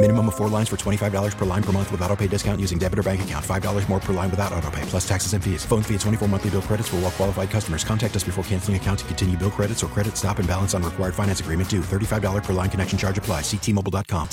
Minimum 0.00 0.28
of 0.28 0.36
four 0.36 0.48
lines 0.48 0.68
for 0.68 0.76
$25 0.76 1.36
per 1.36 1.44
line 1.44 1.62
per 1.62 1.72
month 1.72 1.90
with 1.90 2.00
auto 2.02 2.14
pay 2.14 2.28
discount 2.28 2.60
using 2.60 2.78
debit 2.78 3.00
or 3.00 3.02
bank 3.02 3.22
account. 3.22 3.44
$5 3.44 3.88
more 3.88 3.98
per 3.98 4.12
line 4.12 4.30
without 4.30 4.52
auto 4.52 4.70
pay, 4.70 4.82
plus 4.82 5.06
taxes 5.06 5.32
and 5.32 5.42
fees. 5.42 5.64
Phone 5.64 5.82
fee 5.82 5.94
at 5.96 6.00
24 6.02 6.28
monthly 6.28 6.50
bill 6.50 6.62
credits 6.62 6.88
for 6.88 6.96
all 6.96 7.02
well 7.02 7.10
qualified 7.10 7.50
customers. 7.50 7.82
Contact 7.82 8.14
us 8.14 8.22
before 8.22 8.44
canceling 8.44 8.76
account 8.76 9.00
to 9.00 9.04
continue 9.06 9.36
bill 9.36 9.50
credits 9.50 9.82
or 9.82 9.88
credit 9.88 10.16
stop 10.16 10.38
and 10.38 10.46
balance 10.46 10.72
on 10.72 10.84
required 10.84 11.16
finance 11.16 11.40
agreement 11.40 11.68
due. 11.68 11.80
$35 11.80 12.44
per 12.44 12.52
line 12.52 12.70
connection 12.70 12.96
charge 12.96 13.18
apply. 13.18 13.40
Ctmobile.com. 13.40 14.28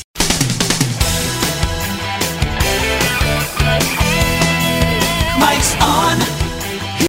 Mike's 5.41 5.75
on. 5.81 6.21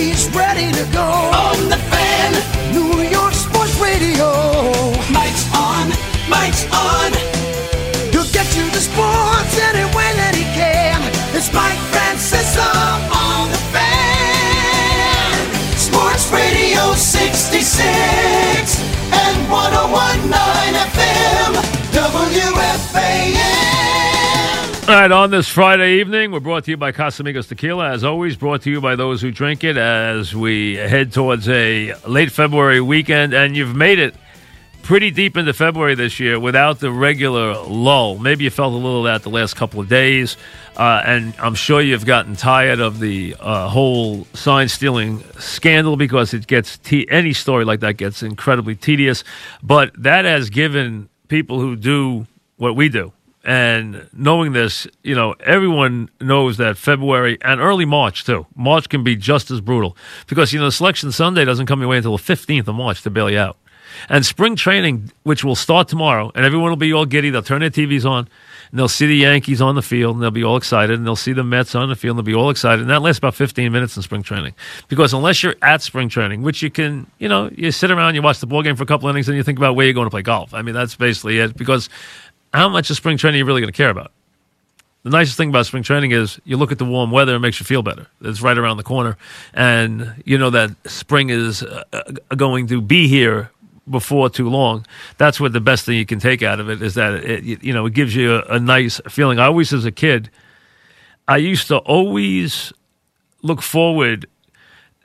He's 0.01 0.31
ready 0.35 0.73
to 0.73 0.93
go. 0.95 1.05
On 1.05 1.69
the 1.69 1.77
fan. 1.93 2.33
New 2.73 3.03
York 3.03 3.35
Sports 3.35 3.79
Radio. 3.79 4.33
Mike's 5.13 5.45
on. 5.55 5.91
Mike's 6.31 6.65
on. 6.73 7.36
The 8.77 8.83
sports 8.83 9.57
any 9.73 9.89
way 9.97 10.13
that 10.21 10.37
he 10.37 10.45
can. 10.53 11.01
It's 11.33 11.49
Mike 11.49 11.81
Francesa 11.89 12.61
on 13.09 13.49
the 13.49 13.57
fan. 13.73 15.33
Sports 15.81 16.29
Radio 16.29 16.93
66 16.93 17.73
and 19.17 19.49
1019 19.49 20.77
FM. 20.93 21.57
WFAN. 21.97 23.57
All 24.91 24.95
right, 24.95 25.11
on 25.11 25.31
this 25.31 25.49
Friday 25.49 25.99
evening, 26.01 26.31
we're 26.31 26.41
brought 26.41 26.65
to 26.65 26.73
you 26.73 26.77
by 26.77 26.93
Casamigos 26.93 27.49
Tequila. 27.49 27.93
As 27.93 28.05
always, 28.05 28.37
brought 28.37 28.61
to 28.63 28.71
you 28.71 28.83
by 28.83 28.95
those 28.95 29.23
who 29.23 29.31
drink 29.31 29.65
it 29.65 29.79
as 29.79 30.35
we 30.37 30.75
head 30.75 31.13
towards 31.13 31.49
a 31.49 31.95
late 32.07 32.31
February 32.31 32.83
weekend. 32.83 33.33
And 33.33 33.57
you've 33.57 33.75
made 33.75 33.99
it 33.99 34.15
pretty 34.87 35.11
deep 35.11 35.37
into 35.37 35.53
February 35.53 35.97
this 35.97 36.21
year 36.21 36.39
without 36.39 36.79
the 36.79 36.93
regular 36.93 37.55
lull. 37.55 38.19
Maybe 38.19 38.45
you 38.45 38.51
felt 38.51 38.73
a 38.73 38.77
little 38.77 39.05
of 39.05 39.13
that 39.13 39.25
the 39.25 39.35
last 39.35 39.55
couple 39.55 39.81
of 39.81 39.89
days. 39.89 40.37
Uh, 40.77 41.03
and 41.05 41.35
I'm 41.41 41.57
sure 41.57 41.81
you've 41.81 42.07
gotten 42.07 42.37
tired 42.37 42.79
of 42.79 43.01
the 43.01 43.35
uh, 43.41 43.69
whole 43.69 44.27
sign 44.33 44.69
stealing 44.69 45.25
scandal 45.41 45.97
because 45.97 46.33
it 46.33 46.47
gets, 46.47 46.79
te- 46.79 47.11
any 47.11 47.33
story 47.33 47.65
like 47.65 47.81
that 47.81 47.97
gets 47.97 48.23
incredibly 48.23 48.77
tedious. 48.77 49.25
But 49.61 49.91
that 50.01 50.25
has 50.25 50.51
given 50.51 51.09
people 51.27 51.59
who 51.59 51.75
do 51.75 52.29
what 52.57 52.77
we 52.77 52.89
do 52.89 53.13
and 53.45 54.09
knowing 54.13 54.53
this, 54.53 54.87
you 55.03 55.17
know, 55.17 55.35
everyone 55.45 56.11
knows 56.21 56.59
that 56.59 56.77
February 56.77 57.39
and 57.43 57.61
early 57.61 57.87
March 57.87 58.25
too. 58.25 58.47
March 58.55 58.89
can 58.89 59.03
be 59.03 59.17
just 59.17 59.51
as 59.51 59.61
brutal 59.61 59.97
because 60.29 60.53
you 60.53 60.61
know 60.61 60.71
Selection 60.71 61.11
Sunday 61.11 61.45
doesn't 61.45 61.67
come 61.67 61.81
your 61.81 61.89
way 61.89 61.97
until 61.97 62.17
the 62.17 62.23
fifteenth 62.23 62.69
of 62.69 62.77
March 62.77 63.03
to 63.03 63.11
bail 63.11 63.29
you 63.31 63.39
out. 63.39 63.57
And 64.09 64.25
spring 64.25 64.57
training, 64.57 65.11
which 65.25 65.43
will 65.43 65.57
start 65.57 65.89
tomorrow, 65.89 66.31
and 66.35 66.45
everyone 66.45 66.71
will 66.71 66.77
be 66.77 66.93
all 66.93 67.07
giddy. 67.07 67.31
They'll 67.31 67.43
turn 67.43 67.61
their 67.61 67.71
TVs 67.71 68.09
on, 68.09 68.29
and 68.71 68.79
they'll 68.79 68.89
see 68.89 69.07
the 69.07 69.17
Yankees 69.17 69.61
on 69.61 69.75
the 69.75 69.83
field, 69.83 70.17
and 70.17 70.23
they'll 70.23 70.31
be 70.31 70.45
all 70.45 70.57
excited. 70.57 70.97
And 70.97 71.07
they'll 71.07 71.17
see 71.17 71.33
the 71.33 71.43
Mets 71.43 71.75
on 71.75 71.89
the 71.89 71.97
field, 71.97 72.17
and 72.17 72.27
they'll 72.27 72.33
be 72.33 72.39
all 72.39 72.51
excited. 72.51 72.83
And 72.83 72.91
that 72.91 73.03
lasts 73.03 73.19
about 73.19 73.35
15 73.35 73.73
minutes 73.73 73.97
in 73.97 74.03
spring 74.03 74.23
training. 74.23 74.55
Because 74.89 75.13
unless 75.13 75.43
you're 75.43 75.57
at 75.63 75.83
spring 75.83 76.09
training, 76.09 76.43
which 76.43 76.63
you 76.63 76.71
can, 76.71 77.07
you 77.19 77.29
know, 77.29 77.51
you 77.55 77.73
sit 77.73 77.91
around, 77.91 78.15
you 78.15 78.23
watch 78.23 78.39
the 78.39 78.47
ball 78.47 78.63
game 78.63 78.77
for 78.77 78.85
a 78.85 78.87
couple 78.87 79.09
innings, 79.09 79.29
and 79.29 79.37
you 79.37 79.43
think 79.43 79.59
about 79.59 79.75
where 79.75 79.87
you're 79.87 79.95
going 79.95 80.07
to 80.07 80.11
play 80.11 80.23
golf. 80.23 80.55
I 80.55 80.63
mean, 80.63 80.75
that's 80.75 80.95
basically 80.95 81.39
it. 81.39 81.57
Because 81.57 81.89
how 82.53 82.69
much 82.69 82.91
of 82.91 82.97
spring 82.97 83.19
training 83.19 83.39
are 83.39 83.41
you 83.41 83.45
really 83.45 83.61
going 83.61 83.73
to 83.73 83.77
care 83.77 83.91
about? 83.91 84.13
The 85.07 85.11
nicest 85.11 85.37
thing 85.37 85.51
about 85.51 85.67
spring 85.67 85.85
training 85.85 86.11
is 86.11 86.41
you 86.45 86.57
look 86.57 86.73
at 86.73 86.79
the 86.79 86.85
warm 86.85 87.13
weather, 87.13 87.37
it 87.37 87.39
makes 87.39 87.61
you 87.61 87.65
feel 87.65 87.81
better. 87.81 88.09
It's 88.23 88.43
right 88.43 88.59
around 88.59 88.77
the 88.77 88.83
corner. 88.83 89.17
And 89.55 90.21
you 90.25 90.37
know 90.37 90.51
that 90.51 90.71
spring 90.85 91.31
is 91.31 91.63
uh, 91.63 91.85
going 92.37 92.67
to 92.67 92.81
be 92.81 93.07
here 93.07 93.53
before 93.89 94.29
too 94.31 94.49
long. 94.49 94.87
That's 95.19 95.41
what 95.41 95.53
the 95.53 95.61
best 95.61 95.85
thing 95.85 95.97
you 95.97 96.07
can 96.07 96.19
take 96.19 96.43
out 96.43 96.61
of 96.61 96.69
it 96.69 96.83
is 96.83 96.95
that 96.95 97.15
it, 97.15 97.63
you 97.63 97.73
know, 97.73 97.87
it 97.87 97.95
gives 97.95 98.15
you 98.15 98.37
a, 98.37 98.41
a 98.55 98.61
nice 98.61 99.01
feeling. 99.09 99.39
I 99.39 99.47
always, 99.47 99.73
as 99.73 99.85
a 99.85 99.93
kid, 99.93 100.31
I 101.29 101.37
used 101.37 101.69
to 101.69 101.79
always 101.79 102.73
look 103.43 103.63
forward 103.63 104.27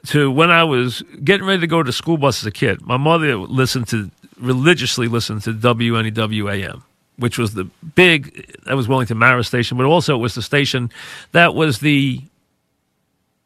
to 0.07 0.31
when 0.31 0.49
I 0.49 0.63
was 0.63 1.03
getting 1.23 1.45
ready 1.45 1.61
to 1.61 1.67
go 1.67 1.83
to 1.83 1.91
school 1.91 2.17
bus 2.17 2.41
as 2.41 2.45
a 2.47 2.51
kid. 2.51 2.81
My 2.81 2.97
mother 2.97 3.35
listened 3.37 3.87
to 3.89 4.09
religiously 4.39 5.07
listened 5.07 5.43
to 5.43 5.53
WNEW 5.53 6.51
AM 6.51 6.83
which 7.21 7.37
was 7.37 7.53
the 7.53 7.65
big 7.95 8.51
that 8.65 8.75
was 8.75 8.87
Wellington 8.87 9.17
Mara 9.17 9.43
station, 9.43 9.77
but 9.77 9.85
also 9.85 10.15
it 10.15 10.19
was 10.19 10.33
the 10.33 10.41
station 10.41 10.89
that 11.33 11.53
was 11.53 11.79
the 11.79 12.21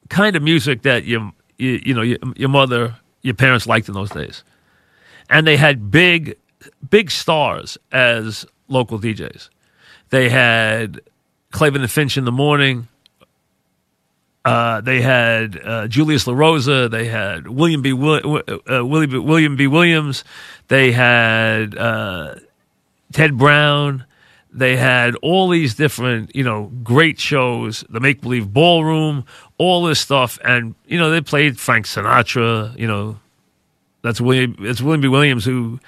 kind 0.09 0.35
of 0.35 0.43
music 0.43 0.83
that 0.83 1.03
you 1.03 1.33
you, 1.57 1.81
you 1.83 1.93
know 1.93 2.01
your, 2.01 2.17
your 2.35 2.49
mother 2.49 2.95
your 3.21 3.33
parents 3.33 3.67
liked 3.67 3.87
in 3.89 3.93
those 3.93 4.09
days, 4.09 4.43
and 5.29 5.45
they 5.45 5.57
had 5.57 5.91
big 5.91 6.37
big 6.89 7.11
stars 7.11 7.77
as 7.91 8.45
local 8.67 8.99
DJs. 8.99 9.49
They 10.09 10.29
had 10.29 11.01
Klavan 11.51 11.81
and 11.81 11.91
Finch 11.91 12.17
in 12.17 12.25
the 12.25 12.31
morning. 12.31 12.87
Uh, 14.43 14.79
they 14.81 15.01
had 15.01 15.59
uh, 15.63 15.87
Julius 15.87 16.25
LaRosa. 16.25 16.89
They 16.89 17.07
had 17.07 17.47
William 17.47 17.81
B. 17.81 17.91
Uh, 17.91 18.85
William 18.85 19.55
B. 19.55 19.65
Williams. 19.65 20.23
They 20.67 20.91
had 20.91 21.75
uh, 21.75 22.35
Ted 23.11 23.37
Brown. 23.37 24.05
They 24.53 24.77
had 24.77 25.15
all 25.15 25.49
these 25.49 25.75
different, 25.75 26.33
you 26.33 26.43
know, 26.43 26.71
great 26.83 27.19
shows, 27.19 27.83
the 27.89 27.99
Make 27.99 28.21
Believe 28.21 28.53
Ballroom, 28.53 29.25
all 29.57 29.83
this 29.83 29.99
stuff, 29.99 30.39
and 30.45 30.75
you 30.85 30.97
know 30.97 31.09
they 31.09 31.19
played 31.21 31.59
Frank 31.59 31.85
Sinatra. 31.87 32.77
You 32.79 32.87
know, 32.87 33.19
that's 34.05 34.21
William. 34.21 34.55
It's 34.59 34.81
William 34.81 35.01
B. 35.01 35.07
Williams 35.07 35.43
who 35.43 35.79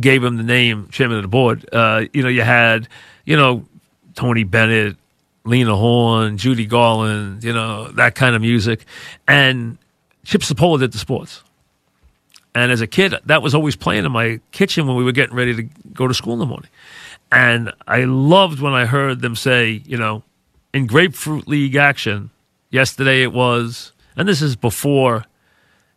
gave 0.00 0.24
him 0.24 0.38
the 0.38 0.42
name 0.42 0.88
chairman 0.90 1.18
of 1.18 1.22
the 1.22 1.28
board. 1.28 1.68
Uh, 1.70 2.06
you 2.14 2.22
know, 2.22 2.28
you 2.28 2.40
had, 2.40 2.88
you 3.26 3.36
know, 3.36 3.66
Tony 4.14 4.44
Bennett, 4.44 4.96
Lena 5.44 5.76
Horne, 5.76 6.38
Judy 6.38 6.64
Garland. 6.64 7.44
You 7.44 7.52
know 7.52 7.88
that 7.92 8.14
kind 8.14 8.34
of 8.34 8.40
music, 8.40 8.86
and 9.28 9.76
Chip 10.24 10.40
Cipolla 10.40 10.78
did 10.78 10.92
the 10.92 10.98
sports. 10.98 11.42
And 12.54 12.72
as 12.72 12.80
a 12.80 12.86
kid, 12.86 13.14
that 13.26 13.42
was 13.42 13.54
always 13.54 13.76
playing 13.76 14.06
in 14.06 14.12
my 14.12 14.40
kitchen 14.52 14.86
when 14.86 14.96
we 14.96 15.04
were 15.04 15.12
getting 15.12 15.36
ready 15.36 15.54
to 15.54 15.62
go 15.92 16.08
to 16.08 16.14
school 16.14 16.32
in 16.34 16.38
the 16.38 16.46
morning. 16.46 16.70
And 17.30 17.72
I 17.86 18.04
loved 18.04 18.60
when 18.60 18.72
I 18.72 18.86
heard 18.86 19.20
them 19.20 19.34
say, 19.34 19.82
you 19.84 19.98
know, 19.98 20.22
in 20.72 20.86
Grapefruit 20.86 21.48
League 21.48 21.74
action, 21.74 22.30
yesterday 22.70 23.22
it 23.22 23.32
was, 23.32 23.92
and 24.16 24.28
this 24.28 24.40
is 24.40 24.54
before 24.54 25.24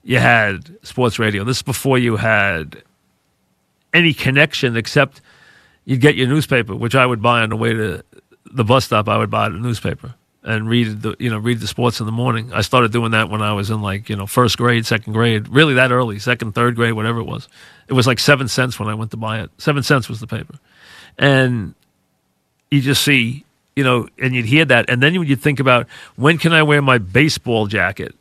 you 0.07 0.19
had 0.19 0.73
sports 0.83 1.19
radio. 1.19 1.43
This 1.43 1.57
is 1.57 1.63
before 1.63 1.97
you 1.97 2.15
had 2.15 2.81
any 3.93 4.13
connection 4.13 4.77
except 4.77 5.19
you'd 5.83 5.99
get 5.99 6.15
your 6.15 6.27
newspaper, 6.27 6.73
which 6.73 6.95
I 6.95 7.05
would 7.05 7.21
buy 7.21 7.41
on 7.41 7.49
the 7.49 7.57
way 7.57 7.73
to 7.73 8.05
the 8.45 8.63
bus 8.63 8.85
stop. 8.85 9.09
I 9.09 9.17
would 9.17 9.29
buy 9.29 9.49
the 9.49 9.57
newspaper 9.57 10.15
and 10.43 10.69
read 10.69 11.01
the 11.01 11.17
you 11.19 11.29
know 11.29 11.37
read 11.37 11.59
the 11.59 11.67
sports 11.67 11.99
in 11.99 12.05
the 12.05 12.13
morning. 12.13 12.53
I 12.53 12.61
started 12.61 12.93
doing 12.93 13.11
that 13.11 13.29
when 13.29 13.41
I 13.41 13.51
was 13.51 13.69
in 13.69 13.81
like 13.81 14.07
you 14.07 14.15
know 14.15 14.25
first 14.25 14.57
grade, 14.57 14.85
second 14.85 15.11
grade, 15.11 15.49
really 15.49 15.73
that 15.73 15.91
early, 15.91 16.19
second, 16.19 16.55
third 16.55 16.77
grade, 16.77 16.93
whatever 16.93 17.19
it 17.19 17.25
was. 17.25 17.49
It 17.89 17.93
was 17.93 18.07
like 18.07 18.19
seven 18.19 18.47
cents 18.47 18.79
when 18.79 18.87
I 18.87 18.93
went 18.93 19.11
to 19.11 19.17
buy 19.17 19.41
it. 19.41 19.51
Seven 19.57 19.83
cents 19.83 20.07
was 20.07 20.21
the 20.21 20.27
paper, 20.27 20.57
and 21.17 21.75
you 22.71 22.79
just 22.79 23.03
see 23.03 23.43
you 23.75 23.83
know, 23.83 24.07
and 24.17 24.33
you'd 24.33 24.45
hear 24.45 24.63
that, 24.65 24.89
and 24.89 25.03
then 25.03 25.13
you'd 25.13 25.41
think 25.41 25.59
about 25.59 25.85
when 26.15 26.37
can 26.37 26.53
I 26.53 26.63
wear 26.63 26.81
my 26.81 26.97
baseball 26.97 27.67
jacket 27.67 28.15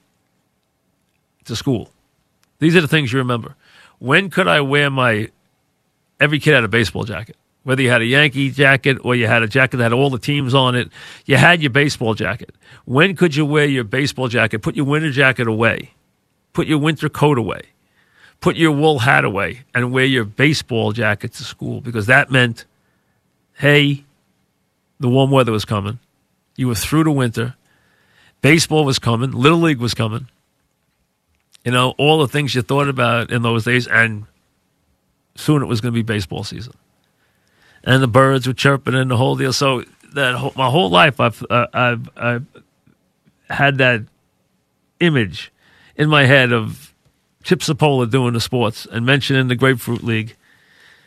to 1.47 1.57
school. 1.57 1.91
These 2.59 2.77
are 2.77 2.81
the 2.81 2.89
things 2.89 3.13
you 3.13 3.19
remember. 3.19 3.55
When 3.99 4.31
could 4.31 4.49
I 4.49 4.61
wear 4.61 4.91
my? 4.91 5.31
Every 6.21 6.39
kid 6.39 6.55
had 6.55 6.65
a 6.65 6.69
baseball 6.69 7.05
jacket 7.05 7.37
whether 7.67 7.83
you 7.83 7.91
had 7.91 8.01
a 8.01 8.07
Yankee 8.07 8.49
jacket 8.49 8.97
or 9.03 9.17
you 9.17 9.27
had 9.27 9.43
a 9.43 9.49
jacket 9.49 9.79
that 9.79 9.83
had 9.83 9.93
all 9.93 10.09
the 10.09 10.21
teams 10.21 10.55
on 10.55 10.77
it, 10.77 10.89
you 11.25 11.37
had 11.37 11.61
your 11.61 11.71
baseball 11.71 12.15
jacket. 12.15 12.55
When 12.85 13.17
could 13.17 13.35
you 13.35 13.45
wear 13.45 13.65
your 13.65 13.83
baseball 13.83 14.29
jacket? 14.29 14.61
Put 14.63 14.77
your 14.77 14.85
winter 14.85 15.11
jacket 15.11 15.49
away. 15.49 15.91
put 16.53 16.69
your 16.69 16.79
winter 16.79 17.09
coat 17.09 17.39
away, 17.39 17.63
put 18.41 18.55
your 18.57 18.71
wool 18.71 19.01
hat 19.01 19.25
away, 19.25 19.65
and 19.75 19.93
wear 19.93 20.05
your 20.05 20.25
baseball 20.25 20.93
jacket 20.93 21.33
to 21.35 21.43
school 21.43 21.81
because 21.81 22.07
that 22.07 22.31
meant, 22.31 22.65
hey, 23.55 24.05
the 25.01 25.09
warm 25.09 25.33
weather 25.33 25.51
was 25.51 25.65
coming. 25.65 25.99
You 26.57 26.69
were 26.69 26.77
through 26.77 27.03
the 27.03 27.11
winter. 27.11 27.57
Baseball 28.41 28.85
was 28.85 29.01
coming. 29.01 29.33
Little 29.33 29.59
League 29.59 29.81
was 29.81 29.93
coming. 29.93 30.29
You 31.67 31.73
know, 31.73 31.95
all 31.99 32.21
the 32.21 32.29
things 32.29 32.55
you 32.55 32.63
thought 32.63 32.89
about 32.89 33.33
in 33.33 33.43
those 33.43 33.65
days, 33.65 33.89
and 33.89 34.27
soon 35.35 35.63
it 35.63 35.67
was 35.67 35.81
going 35.81 35.93
to 35.93 35.99
be 35.99 36.03
baseball 36.03 36.45
season. 36.45 36.75
And 37.83 38.01
the 38.01 38.07
birds 38.07 38.47
were 38.47 38.53
chirping 38.53 38.95
and 38.95 39.11
the 39.11 39.17
whole 39.17 39.35
deal. 39.35 39.53
So 39.53 39.83
that 40.15 40.37
whole, 40.37 40.53
my 40.55 40.71
whole 40.71 40.91
life, 40.91 41.19
I've, 41.19 41.45
uh, 41.51 41.67
I've, 41.75 42.09
I've 42.17 42.47
had 43.51 43.79
that 43.79 44.03
image 45.01 45.53
in 45.97 46.09
my 46.09 46.25
head 46.25 46.53
of 46.53 46.95
Chip 47.43 47.59
Cipolla 47.59 48.09
doing 48.09 48.35
the 48.35 48.41
sports 48.41 48.87
and 48.87 49.05
mentioning 49.05 49.49
the 49.49 49.57
Grapefruit 49.57 50.05
League. 50.05 50.37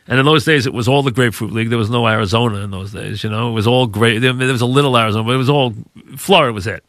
And 0.06 0.18
in 0.18 0.26
those 0.26 0.44
days, 0.44 0.66
it 0.66 0.74
was 0.74 0.88
all 0.88 1.02
the 1.02 1.10
Grapefruit 1.10 1.52
League. 1.52 1.70
There 1.70 1.78
was 1.78 1.88
no 1.88 2.06
Arizona 2.06 2.58
in 2.58 2.70
those 2.70 2.92
days. 2.92 3.24
You 3.24 3.30
know, 3.30 3.48
it 3.48 3.52
was 3.52 3.66
all 3.66 3.86
great. 3.86 4.18
There 4.18 4.34
was 4.34 4.60
a 4.60 4.66
little 4.66 4.98
Arizona, 4.98 5.24
but 5.24 5.34
it 5.34 5.38
was 5.38 5.48
all 5.48 5.72
Florida 6.18 6.52
was 6.52 6.66
it. 6.66 6.84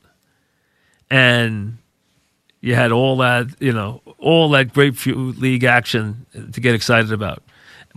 And 1.10 1.78
you 2.62 2.76
had 2.76 2.92
all 2.92 3.18
that, 3.18 3.48
you 3.60 3.74
know, 3.74 4.02
all 4.20 4.50
that 4.52 4.74
Grapefruit 4.74 5.40
League 5.40 5.64
action 5.64 6.26
to 6.54 6.62
get 6.62 6.76
excited 6.76 7.12
about. 7.12 7.42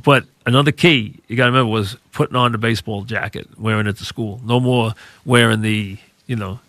But 0.02 0.24
another 0.46 0.72
key 0.72 1.20
you 1.28 1.36
got 1.36 1.44
to 1.44 1.52
remember 1.52 1.70
was 1.70 1.96
putting 2.12 2.34
on 2.34 2.52
the 2.52 2.58
baseball 2.58 3.04
jacket, 3.04 3.46
wearing 3.58 3.86
it 3.86 3.96
to 3.98 4.04
school. 4.04 4.40
No 4.44 4.58
more 4.58 4.94
wearing 5.24 5.60
the, 5.60 5.98
you 6.26 6.36
know, 6.36 6.60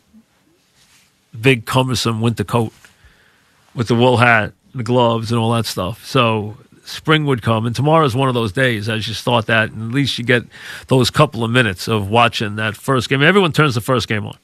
big 1.39 1.65
cumbersome 1.65 2.21
winter 2.21 2.43
coat 2.43 2.73
with 3.73 3.87
the 3.87 3.95
wool 3.95 4.17
hat, 4.17 4.53
the 4.73 4.83
gloves, 4.83 5.31
and 5.31 5.39
all 5.39 5.53
that 5.53 5.65
stuff. 5.65 6.05
So 6.05 6.57
spring 6.83 7.25
would 7.25 7.41
come, 7.41 7.65
and 7.65 7.75
tomorrow 7.75 8.05
is 8.05 8.15
one 8.15 8.27
of 8.27 8.35
those 8.35 8.51
days 8.51 8.89
as 8.89 9.07
you 9.07 9.13
start 9.13 9.47
that, 9.47 9.71
and 9.71 9.89
at 9.89 9.95
least 9.95 10.17
you 10.17 10.23
get 10.23 10.43
those 10.87 11.09
couple 11.09 11.43
of 11.43 11.51
minutes 11.51 11.87
of 11.87 12.09
watching 12.09 12.57
that 12.57 12.75
first 12.75 13.09
game. 13.09 13.23
Everyone 13.23 13.51
turns 13.51 13.75
the 13.75 13.81
first 13.81 14.07
game 14.07 14.25
on. 14.25 14.37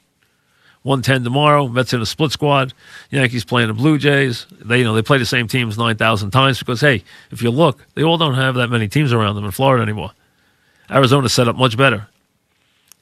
110 0.84 1.24
tomorrow. 1.24 1.68
Mets 1.68 1.94
in 1.94 2.02
a 2.02 2.06
split 2.06 2.32
squad. 2.32 2.74
Yankees 3.12 3.46
playing 3.46 3.68
the 3.68 3.74
Blue 3.74 3.98
Jays. 3.98 4.48
They 4.52 4.80
you 4.80 4.84
know 4.84 4.94
they 4.94 5.02
play 5.02 5.18
the 5.18 5.26
same 5.26 5.48
teams 5.48 5.78
9,000 5.78 6.32
times 6.32 6.60
because 6.60 6.82
hey, 6.82 7.04
if 7.30 7.42
you 7.42 7.52
look, 7.52 7.86
they 7.96 8.04
all 8.04 8.18
don't 8.18 8.36
have 8.36 8.56
that 8.56 8.70
many 8.70 8.88
teams 8.88 9.14
around 9.14 9.36
them 9.36 9.46
in 9.46 9.52
Florida 9.52 9.84
anymore. 9.84 10.12
Arizona's 10.90 11.34
set 11.34 11.48
up 11.48 11.56
much 11.56 11.78
better, 11.78 12.08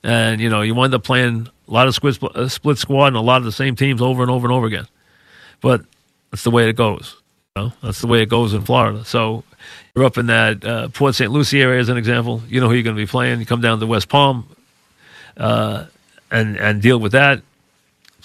and 0.04 0.42
you 0.42 0.50
know 0.50 0.62
you 0.62 0.76
wind 0.76 0.94
up 0.94 1.04
playing 1.04 1.48
a 1.68 1.72
lot 1.72 1.88
of 1.88 1.96
split, 1.96 2.22
uh, 2.24 2.48
split 2.48 2.78
squad 2.78 3.08
and 3.08 3.16
a 3.16 3.22
lot 3.22 3.38
of 3.38 3.46
the 3.46 3.52
same 3.52 3.76
teams 3.76 4.02
over 4.02 4.22
and 4.22 4.32
over 4.32 4.46
and 4.46 4.54
over 4.54 4.66
again. 4.68 4.88
But 5.62 5.82
that's 6.32 6.44
the 6.44 6.52
way 6.52 6.70
it 6.70 6.76
goes. 6.76 7.16
You 7.56 7.64
know? 7.64 7.74
That's 7.82 8.02
the 8.02 8.08
way 8.08 8.22
it 8.22 8.30
goes 8.30 8.54
in 8.54 8.62
Florida. 8.62 9.06
So 9.06 9.44
you're 9.96 10.06
up 10.06 10.18
in 10.18 10.28
that 10.28 10.66
uh, 10.66 10.88
Port 10.90 11.16
St. 11.16 11.32
Lucie 11.32 11.62
area 11.62 11.80
as 11.80 11.90
an 11.90 11.98
example. 11.98 12.42
You 12.48 12.60
know 12.60 12.68
who 12.68 12.74
you're 12.74 12.84
going 12.84 12.96
to 12.96 13.02
be 13.02 13.08
playing. 13.08 13.40
You 13.40 13.46
come 13.46 13.62
down 13.62 13.80
to 13.80 13.88
West 13.88 14.10
Palm 14.10 14.48
uh, 15.38 15.86
and 16.32 16.58
and 16.58 16.82
deal 16.82 17.00
with 17.00 17.14
that. 17.14 17.42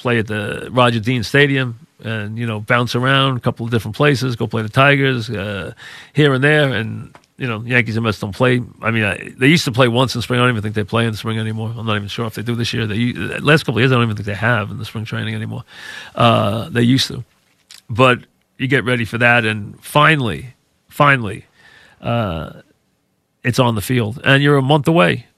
Play 0.04 0.18
at 0.18 0.26
the 0.26 0.68
Roger 0.70 1.00
Dean 1.00 1.22
Stadium 1.22 1.78
and 2.00 2.38
you 2.38 2.46
know 2.46 2.60
bounce 2.60 2.94
around 2.94 3.38
a 3.38 3.40
couple 3.40 3.64
of 3.64 3.72
different 3.72 3.96
places. 3.96 4.36
Go 4.36 4.46
play 4.46 4.60
the 4.60 4.68
Tigers 4.68 5.30
uh, 5.30 5.72
here 6.12 6.34
and 6.34 6.44
there, 6.44 6.74
and 6.74 7.16
you 7.38 7.48
know 7.48 7.62
Yankees 7.62 7.96
and 7.96 8.04
Mets 8.04 8.18
don't 8.18 8.36
play. 8.36 8.60
I 8.82 8.90
mean, 8.90 9.02
I, 9.02 9.32
they 9.38 9.46
used 9.48 9.64
to 9.64 9.72
play 9.72 9.88
once 9.88 10.14
in 10.14 10.20
spring. 10.20 10.40
I 10.40 10.42
don't 10.42 10.50
even 10.50 10.62
think 10.62 10.74
they 10.74 10.84
play 10.84 11.06
in 11.06 11.12
the 11.12 11.16
spring 11.16 11.38
anymore. 11.38 11.72
I'm 11.74 11.86
not 11.86 11.96
even 11.96 12.08
sure 12.08 12.26
if 12.26 12.34
they 12.34 12.42
do 12.42 12.54
this 12.54 12.74
year. 12.74 12.86
They 12.86 13.14
last 13.40 13.64
couple 13.64 13.78
of 13.78 13.80
years, 13.80 13.92
I 13.92 13.94
don't 13.94 14.04
even 14.04 14.14
think 14.14 14.26
they 14.26 14.34
have 14.34 14.70
in 14.70 14.76
the 14.76 14.84
spring 14.84 15.06
training 15.06 15.34
anymore. 15.34 15.64
Uh, 16.14 16.68
they 16.68 16.82
used 16.82 17.08
to, 17.08 17.24
but 17.88 18.18
you 18.58 18.68
get 18.68 18.84
ready 18.84 19.06
for 19.06 19.16
that, 19.16 19.46
and 19.46 19.82
finally, 19.82 20.54
finally, 20.90 21.46
uh, 22.02 22.60
it's 23.42 23.58
on 23.58 23.74
the 23.74 23.80
field, 23.80 24.20
and 24.22 24.42
you're 24.42 24.58
a 24.58 24.62
month 24.62 24.86
away. 24.86 25.28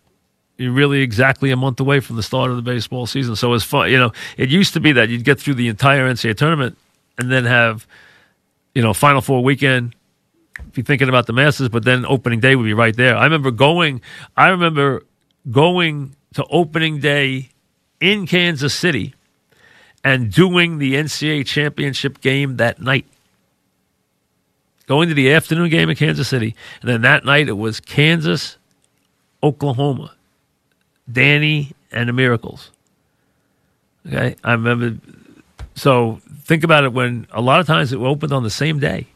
You're 0.58 0.72
really 0.72 1.02
exactly 1.02 1.50
a 1.50 1.56
month 1.56 1.80
away 1.80 2.00
from 2.00 2.16
the 2.16 2.22
start 2.22 2.50
of 2.50 2.56
the 2.56 2.62
baseball 2.62 3.06
season. 3.06 3.36
So 3.36 3.52
it's 3.52 3.64
fun. 3.64 3.90
You 3.90 3.98
know, 3.98 4.12
it 4.38 4.48
used 4.48 4.72
to 4.74 4.80
be 4.80 4.92
that 4.92 5.08
you'd 5.08 5.24
get 5.24 5.38
through 5.38 5.54
the 5.54 5.68
entire 5.68 6.10
NCAA 6.10 6.36
tournament 6.36 6.78
and 7.18 7.30
then 7.30 7.44
have, 7.44 7.86
you 8.74 8.82
know, 8.82 8.94
Final 8.94 9.20
Four 9.20 9.44
weekend. 9.44 9.94
Be 10.72 10.80
thinking 10.80 11.10
about 11.10 11.26
the 11.26 11.34
Masters, 11.34 11.68
but 11.68 11.84
then 11.84 12.06
opening 12.06 12.40
day 12.40 12.56
would 12.56 12.64
be 12.64 12.72
right 12.72 12.96
there. 12.96 13.14
I 13.16 13.24
remember 13.24 13.50
going. 13.50 14.00
I 14.36 14.48
remember 14.48 15.02
going 15.50 16.16
to 16.34 16.44
opening 16.46 17.00
day 17.00 17.50
in 18.00 18.26
Kansas 18.26 18.74
City 18.74 19.14
and 20.02 20.32
doing 20.32 20.78
the 20.78 20.94
NCAA 20.94 21.44
championship 21.44 22.20
game 22.20 22.56
that 22.56 22.80
night. 22.80 23.06
Going 24.86 25.08
to 25.08 25.14
the 25.14 25.32
afternoon 25.32 25.68
game 25.68 25.90
in 25.90 25.96
Kansas 25.96 26.28
City. 26.28 26.54
And 26.80 26.88
then 26.88 27.02
that 27.02 27.24
night 27.24 27.48
it 27.48 27.58
was 27.58 27.80
Kansas, 27.80 28.56
Oklahoma, 29.42 30.14
Danny, 31.10 31.72
and 31.92 32.08
the 32.08 32.12
Miracles. 32.12 32.70
Okay. 34.06 34.36
I 34.44 34.52
remember. 34.52 34.96
So 35.74 36.20
think 36.42 36.64
about 36.64 36.84
it 36.84 36.92
when 36.92 37.26
a 37.32 37.40
lot 37.40 37.60
of 37.60 37.66
times 37.66 37.92
it 37.92 37.98
opened 37.98 38.32
on 38.32 38.42
the 38.42 38.50
same 38.50 38.78
day. 38.78 39.06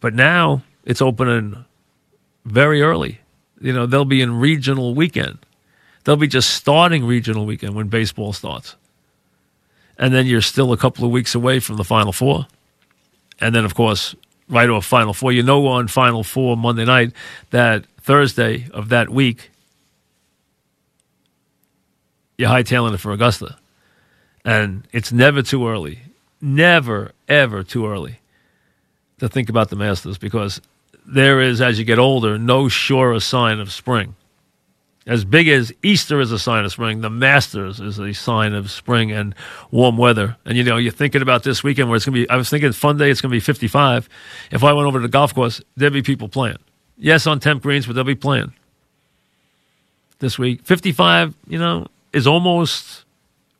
But 0.00 0.14
now 0.14 0.62
it's 0.84 1.00
opening 1.00 1.64
very 2.44 2.82
early. 2.82 3.20
You 3.60 3.72
know, 3.72 3.86
they'll 3.86 4.04
be 4.04 4.20
in 4.20 4.38
regional 4.38 4.94
weekend. 4.94 5.38
They'll 6.04 6.16
be 6.16 6.28
just 6.28 6.50
starting 6.50 7.06
regional 7.06 7.46
weekend 7.46 7.74
when 7.74 7.88
baseball 7.88 8.34
starts 8.34 8.76
and 9.98 10.12
then 10.12 10.26
you're 10.26 10.40
still 10.40 10.72
a 10.72 10.76
couple 10.76 11.04
of 11.04 11.10
weeks 11.10 11.34
away 11.34 11.60
from 11.60 11.76
the 11.76 11.84
Final 11.84 12.12
Four. 12.12 12.46
And 13.40 13.54
then, 13.54 13.64
of 13.64 13.74
course, 13.74 14.14
right 14.48 14.68
off 14.68 14.86
Final 14.86 15.14
Four. 15.14 15.32
You 15.32 15.42
know 15.42 15.66
on 15.66 15.88
Final 15.88 16.24
Four 16.24 16.56
Monday 16.56 16.84
night 16.84 17.12
that 17.50 17.84
Thursday 18.00 18.68
of 18.72 18.88
that 18.88 19.08
week, 19.08 19.50
you're 22.38 22.50
hightailing 22.50 22.94
it 22.94 22.98
for 22.98 23.12
Augusta. 23.12 23.56
And 24.44 24.86
it's 24.92 25.12
never 25.12 25.42
too 25.42 25.66
early, 25.68 26.00
never, 26.40 27.12
ever 27.28 27.62
too 27.62 27.86
early 27.86 28.20
to 29.18 29.28
think 29.28 29.48
about 29.48 29.70
the 29.70 29.76
Masters 29.76 30.18
because 30.18 30.60
there 31.06 31.40
is, 31.40 31.60
as 31.60 31.78
you 31.78 31.84
get 31.84 31.98
older, 31.98 32.38
no 32.38 32.68
surer 32.68 33.20
sign 33.20 33.60
of 33.60 33.72
spring 33.72 34.16
as 35.06 35.24
big 35.24 35.48
as 35.48 35.72
Easter 35.82 36.20
is 36.20 36.32
a 36.32 36.38
sign 36.38 36.64
of 36.64 36.72
spring, 36.72 37.02
the 37.02 37.10
Masters 37.10 37.78
is 37.78 37.98
a 37.98 38.14
sign 38.14 38.54
of 38.54 38.70
spring 38.70 39.12
and 39.12 39.34
warm 39.70 39.98
weather. 39.98 40.36
And 40.46 40.56
you 40.56 40.64
know, 40.64 40.78
you're 40.78 40.92
thinking 40.92 41.20
about 41.20 41.42
this 41.42 41.62
weekend 41.62 41.88
where 41.88 41.96
it's 41.96 42.06
going 42.06 42.14
to 42.14 42.26
be. 42.26 42.30
I 42.30 42.36
was 42.36 42.48
thinking 42.48 42.72
fun 42.72 42.96
day. 42.96 43.10
It's 43.10 43.20
going 43.20 43.30
to 43.30 43.36
be 43.36 43.40
55. 43.40 44.08
If 44.50 44.64
I 44.64 44.72
went 44.72 44.86
over 44.86 44.98
to 44.98 45.02
the 45.02 45.08
golf 45.08 45.34
course, 45.34 45.60
there'd 45.76 45.92
be 45.92 46.02
people 46.02 46.28
playing. 46.28 46.58
Yes, 46.96 47.26
on 47.26 47.40
temp 47.40 47.62
greens, 47.62 47.86
but 47.86 47.94
they'll 47.94 48.04
be 48.04 48.14
playing 48.14 48.54
this 50.20 50.38
week. 50.38 50.62
55, 50.64 51.34
you 51.48 51.58
know, 51.58 51.86
is 52.14 52.26
almost 52.26 53.04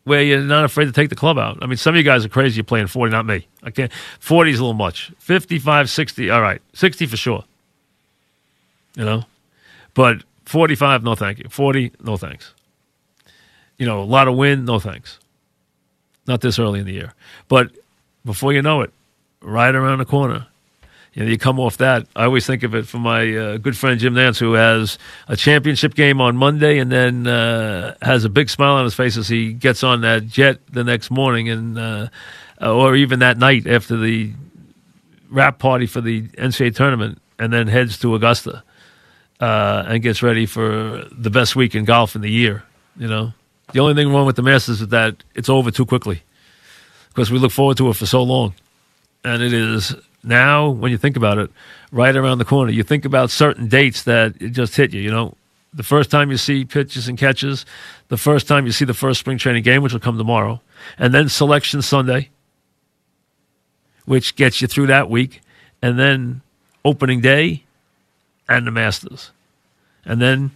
where 0.05 0.23
you're 0.23 0.41
not 0.41 0.65
afraid 0.65 0.85
to 0.85 0.93
take 0.93 1.09
the 1.09 1.17
club 1.17 1.39
out. 1.39 1.59
I 1.63 1.67
mean, 1.67 1.77
some 1.77 1.95
of 1.95 1.99
you 1.99 2.05
guys 2.05 2.25
are 2.25 2.29
crazy. 2.29 2.57
You're 2.57 2.65
playing 2.65 2.87
40, 2.87 3.11
not 3.11 3.27
me. 3.27 3.47
I 3.63 3.71
can't. 3.71 3.93
40 4.21 4.51
is 4.51 4.59
a 4.59 4.63
little 4.63 4.75
much. 4.75 5.13
55, 5.19 5.91
60, 5.91 6.31
all 6.31 6.41
right. 6.41 6.61
60 6.75 7.07
for 7.07 7.17
sure. 7.17 7.45
You 8.97 9.05
know, 9.05 9.25
but 9.95 10.23
45, 10.45 11.03
no 11.03 11.15
thank 11.15 11.39
you. 11.41 11.49
40, 11.49 11.93
no 12.03 12.17
thanks. 12.17 12.53
You 13.77 13.87
know, 13.87 14.01
a 14.01 14.05
lot 14.05 14.29
of 14.29 14.37
wind, 14.37 14.67
no 14.67 14.79
thanks. 14.79 15.19
Not 16.27 16.41
this 16.43 16.59
early 16.59 16.81
in 16.81 16.87
the 16.87 16.93
year. 16.93 17.13
But 17.49 17.73
before 18.25 18.53
you 18.53 18.63
know 18.63 18.83
it, 18.83 18.93
right 19.41 19.75
around 19.75 19.99
the 19.99 20.05
corner, 20.05 20.47
you 21.15 21.23
know, 21.23 21.31
you 21.31 21.39
come 21.39 21.61
off 21.61 21.77
that. 21.79 22.07
I 22.17 22.25
always 22.25 22.45
think 22.45 22.65
of 22.65 22.75
it 22.75 22.89
from 22.89 23.03
my 23.03 23.37
uh, 23.37 23.57
good 23.59 23.77
friend 23.77 24.01
Jim 24.01 24.15
Nance, 24.15 24.39
who 24.39 24.55
has 24.55 24.99
a 25.29 25.37
championship 25.37 25.95
game 25.95 26.21
on 26.21 26.37
Monday 26.37 26.79
and 26.79 26.91
then 26.91 27.27
uh, 27.29 27.95
has 28.03 28.25
a 28.25 28.29
big 28.29 28.51
smile 28.51 28.75
on 28.75 28.85
his 28.85 28.95
face 28.95 29.17
as 29.17 29.29
he 29.29 29.53
gets 29.53 29.85
on 29.85 30.01
that 30.01 30.27
jet 30.27 30.59
the 30.73 30.83
next 30.83 31.13
morning, 31.13 31.49
and 31.49 31.79
uh, 31.79 32.09
or 32.61 32.97
even 32.97 33.21
that 33.21 33.39
night 33.39 33.67
after 33.69 33.97
the 33.97 34.33
wrap 35.31 35.61
party 35.61 35.87
for 35.87 36.01
the 36.01 36.23
NCAA 36.23 36.75
tournament, 36.75 37.19
and 37.39 37.53
then 37.53 37.69
heads 37.69 37.97
to 37.99 38.17
Augusta 38.17 38.65
uh, 39.39 39.85
and 39.87 40.03
gets 40.03 40.21
ready 40.21 40.47
for 40.47 41.05
the 41.13 41.31
best 41.31 41.55
week 41.55 41.77
in 41.77 41.85
golf 41.85 42.17
in 42.17 42.23
the 42.23 42.31
year. 42.31 42.65
You 42.97 43.07
know, 43.07 43.33
the 43.73 43.79
only 43.79 43.95
thing 43.95 44.13
wrong 44.13 44.27
with 44.27 44.37
the 44.37 44.43
Masters 44.43 44.81
is 44.81 44.89
that 44.89 45.23
it's 45.37 45.49
over 45.49 45.71
too 45.71 45.87
quickly 45.87 46.23
because 47.09 47.31
we 47.31 47.39
look 47.39 47.53
forward 47.53 47.77
to 47.77 47.89
it 47.91 47.95
for 47.95 48.07
so 48.07 48.25
long, 48.25 48.55
and 49.23 49.45
it 49.45 49.53
is 49.53 49.95
now 50.25 50.69
when 50.69 50.91
you 50.91 50.99
think 50.99 51.17
about 51.17 51.39
it, 51.39 51.51
right 51.93 52.15
around 52.17 52.39
the 52.39 52.45
corner. 52.45 52.73
You 52.73 52.83
think 52.83 53.05
about 53.05 53.31
certain 53.31 53.69
dates 53.69 54.03
that 54.03 54.35
it 54.41 54.51
just 54.51 54.77
hit 54.77 54.93
you. 54.93 55.01
You 55.01 55.11
know, 55.11 55.37
the 55.73 55.83
first 55.83 56.11
time 56.11 56.31
you 56.31 56.37
see 56.37 56.65
pitches 56.65 57.09
and 57.09 57.17
catches, 57.17 57.65
the 58.09 58.17
first 58.17 58.49
time 58.49 58.67
you 58.67 58.73
see 58.73 58.85
the 58.85 58.95
first 58.95 59.21
spring 59.21 59.39
training 59.39 59.63
game, 59.63 59.83
which 59.83 59.93
will 59.93 60.01
come 60.01 60.19
tomorrow, 60.19 60.61
and 60.99 61.15
then 61.15 61.29
Selection 61.29 61.83
Sunday, 61.83 62.31
which 64.05 64.37
gets 64.37 64.61
you 64.61 64.67
through 64.67 64.89
that 64.89 65.09
week, 65.09 65.41
and 65.83 65.99
then 65.99 66.43
opening 66.85 67.21
day 67.21 67.63
and 68.49 68.67
the 68.67 68.71
Masters. 68.71 69.31
And 70.05 70.21
then 70.21 70.51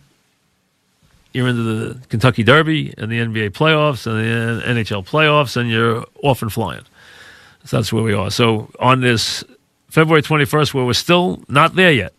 you're 1.32 1.48
into 1.48 1.62
the 1.62 2.06
Kentucky 2.08 2.42
Derby 2.42 2.94
and 2.98 3.10
the 3.10 3.18
NBA 3.18 3.50
playoffs 3.50 4.06
and 4.06 4.18
the 4.18 4.66
NHL 4.66 5.06
playoffs, 5.06 5.56
and 5.56 5.70
you're 5.70 6.04
off 6.22 6.42
and 6.42 6.52
flying. 6.52 6.82
So 7.64 7.76
that's 7.76 7.92
where 7.92 8.02
we 8.02 8.14
are. 8.14 8.30
So 8.30 8.70
on 8.78 9.00
this 9.00 9.44
February 9.88 10.22
21st, 10.22 10.74
where 10.74 10.84
we're 10.84 10.92
still 10.92 11.42
not 11.48 11.74
there 11.74 11.92
yet, 11.92 12.12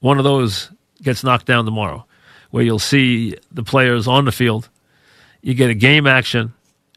one 0.00 0.18
of 0.18 0.24
those 0.24 0.70
gets 1.02 1.22
knocked 1.22 1.46
down 1.46 1.64
tomorrow, 1.64 2.04
where 2.50 2.64
you'll 2.64 2.78
see 2.78 3.36
the 3.52 3.62
players 3.62 4.08
on 4.08 4.24
the 4.24 4.32
field. 4.32 4.68
You 5.42 5.54
get 5.54 5.70
a 5.70 5.74
game 5.74 6.06
action, 6.06 6.52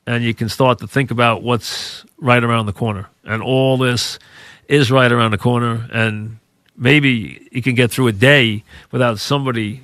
and 0.07 0.23
you 0.23 0.33
can 0.33 0.49
start 0.49 0.79
to 0.79 0.87
think 0.87 1.11
about 1.11 1.43
what's 1.43 2.05
right 2.17 2.43
around 2.43 2.65
the 2.65 2.73
corner. 2.73 3.07
And 3.23 3.41
all 3.41 3.77
this 3.77 4.19
is 4.67 4.91
right 4.91 5.11
around 5.11 5.31
the 5.31 5.37
corner. 5.37 5.87
And 5.91 6.37
maybe 6.77 7.47
you 7.51 7.61
can 7.61 7.75
get 7.75 7.91
through 7.91 8.07
a 8.07 8.11
day 8.11 8.63
without 8.91 9.19
somebody 9.19 9.81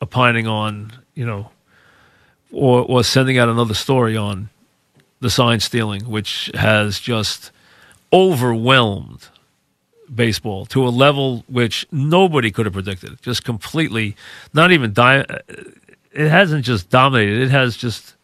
opining 0.00 0.46
on, 0.46 0.92
you 1.14 1.24
know, 1.24 1.50
or, 2.52 2.82
or 2.82 3.04
sending 3.04 3.38
out 3.38 3.48
another 3.48 3.74
story 3.74 4.16
on 4.16 4.48
the 5.20 5.30
sign 5.30 5.60
stealing, 5.60 6.02
which 6.02 6.50
has 6.54 7.00
just 7.00 7.50
overwhelmed 8.16 9.28
baseball 10.12 10.64
to 10.66 10.86
a 10.86 10.88
level 10.88 11.44
which 11.48 11.86
nobody 11.92 12.50
could 12.50 12.64
have 12.64 12.72
predicted. 12.72 13.20
Just 13.20 13.44
completely, 13.44 14.16
not 14.54 14.72
even 14.72 14.92
di- 14.92 15.20
uh, 15.28 15.38
It 16.12 16.28
hasn't 16.30 16.64
just 16.64 16.88
dominated; 16.88 17.42
it 17.42 17.50
has 17.50 17.76
just 17.76 18.14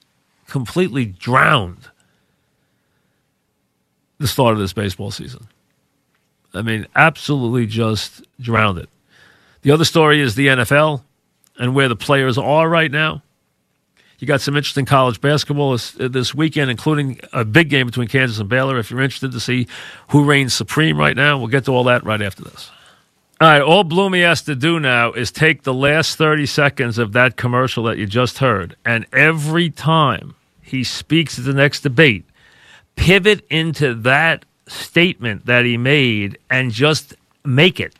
completely 0.46 1.04
drowned 1.04 1.88
the 4.18 4.26
start 4.26 4.54
of 4.54 4.60
this 4.60 4.72
baseball 4.72 5.10
season. 5.10 5.46
I 6.54 6.62
mean, 6.62 6.86
absolutely 6.94 7.66
just 7.66 8.22
drowned 8.40 8.78
it. 8.78 8.88
The 9.62 9.72
other 9.72 9.84
story 9.84 10.20
is 10.20 10.34
the 10.34 10.48
NFL 10.48 11.02
and 11.58 11.74
where 11.74 11.88
the 11.88 11.96
players 11.96 12.38
are 12.38 12.68
right 12.68 12.90
now. 12.90 13.22
You 14.22 14.28
got 14.28 14.40
some 14.40 14.56
interesting 14.56 14.84
college 14.84 15.20
basketball 15.20 15.72
this, 15.72 15.98
uh, 15.98 16.06
this, 16.06 16.32
weekend, 16.32 16.70
including 16.70 17.18
a 17.32 17.44
big 17.44 17.68
game 17.68 17.86
between 17.88 18.06
Kansas 18.06 18.38
and 18.38 18.48
Baylor. 18.48 18.78
If 18.78 18.88
you're 18.88 19.00
interested 19.00 19.32
to 19.32 19.40
see 19.40 19.66
who 20.10 20.22
reigns 20.22 20.54
supreme 20.54 20.96
right 20.96 21.16
now, 21.16 21.38
we'll 21.38 21.48
get 21.48 21.64
to 21.64 21.72
all 21.72 21.82
that 21.84 22.04
right 22.04 22.22
after 22.22 22.44
this. 22.44 22.70
All 23.40 23.48
right, 23.48 23.60
all 23.60 23.82
Bloomy 23.82 24.20
has 24.20 24.40
to 24.42 24.54
do 24.54 24.78
now 24.78 25.10
is 25.10 25.32
take 25.32 25.64
the 25.64 25.74
last 25.74 26.18
30 26.18 26.46
seconds 26.46 26.98
of 26.98 27.14
that 27.14 27.36
commercial 27.36 27.82
that 27.82 27.98
you 27.98 28.06
just 28.06 28.38
heard, 28.38 28.76
and 28.84 29.06
every 29.12 29.70
time 29.70 30.36
he 30.60 30.84
speaks 30.84 31.36
at 31.36 31.44
the 31.44 31.52
next 31.52 31.80
debate, 31.80 32.24
pivot 32.94 33.44
into 33.50 33.92
that 33.92 34.44
statement 34.68 35.46
that 35.46 35.64
he 35.64 35.76
made 35.76 36.38
and 36.48 36.70
just 36.70 37.16
make 37.44 37.80
it 37.80 37.96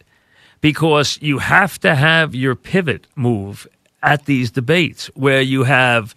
because 0.61 1.19
you 1.21 1.39
have 1.39 1.81
to 1.81 1.97
have 1.97 2.33
your 2.33 2.55
pivot 2.55 3.09
move 3.17 3.67
at 4.03 4.27
these 4.27 4.51
debates 4.51 5.07
where 5.15 5.41
you 5.41 5.65
have 5.65 6.15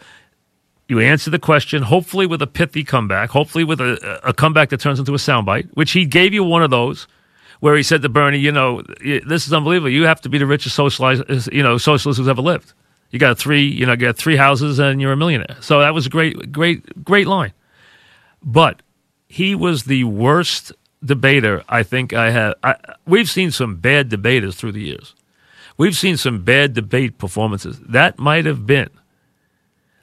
you 0.87 0.99
answer 0.99 1.31
the 1.31 1.39
question, 1.39 1.81
hopefully 1.81 2.27
with 2.27 2.41
a 2.41 2.47
pithy 2.47 2.83
comeback, 2.83 3.31
hopefully 3.31 3.63
with 3.63 3.81
a, 3.81 4.19
a 4.23 4.33
comeback 4.33 4.69
that 4.69 4.79
turns 4.79 4.99
into 4.99 5.13
a 5.13 5.17
soundbite, 5.17 5.67
which 5.73 5.91
he 5.91 6.05
gave 6.05 6.33
you 6.33 6.43
one 6.43 6.61
of 6.61 6.69
those 6.69 7.07
where 7.59 7.75
he 7.75 7.81
said 7.81 8.01
to 8.03 8.09
Bernie, 8.09 8.37
you 8.37 8.51
know, 8.51 8.83
this 9.01 9.47
is 9.47 9.53
unbelievable. 9.53 9.89
You 9.89 10.03
have 10.03 10.21
to 10.21 10.29
be 10.29 10.37
the 10.37 10.45
richest 10.45 10.75
socialist, 10.75 11.51
you 11.51 11.63
know, 11.63 11.77
socialist 11.77 12.19
who's 12.19 12.27
ever 12.27 12.41
lived. 12.41 12.73
You 13.09 13.19
got 13.19 13.37
three, 13.37 13.63
you 13.63 13.85
know, 13.85 13.93
you 13.93 13.99
got 13.99 14.17
three 14.17 14.35
houses 14.35 14.77
and 14.77 15.01
you're 15.01 15.13
a 15.13 15.17
millionaire. 15.17 15.57
So 15.61 15.79
that 15.79 15.93
was 15.93 16.05
a 16.05 16.09
great, 16.09 16.51
great, 16.51 17.03
great 17.03 17.27
line. 17.27 17.53
But 18.43 18.81
he 19.27 19.55
was 19.55 19.85
the 19.85 20.03
worst 20.03 20.71
debater 21.03 21.63
I 21.69 21.83
think 21.83 22.13
I 22.13 22.31
have. 22.31 22.55
I, 22.63 22.75
we've 23.07 23.29
seen 23.29 23.51
some 23.51 23.77
bad 23.77 24.09
debaters 24.09 24.55
through 24.55 24.73
the 24.73 24.81
years. 24.81 25.15
We've 25.77 25.95
seen 25.95 26.17
some 26.17 26.43
bad 26.43 26.73
debate 26.73 27.17
performances. 27.17 27.79
That 27.79 28.17
might 28.17 28.45
have 28.45 28.65
been 28.65 28.89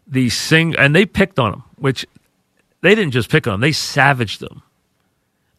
the 0.06 0.28
sing, 0.28 0.76
and 0.76 0.94
they 0.94 1.06
picked 1.06 1.38
on 1.38 1.54
him, 1.54 1.62
which 1.76 2.06
they 2.82 2.94
didn't 2.94 3.12
just 3.12 3.30
pick 3.30 3.46
on 3.46 3.54
him; 3.54 3.60
they 3.60 3.72
savaged 3.72 4.40
them. 4.40 4.62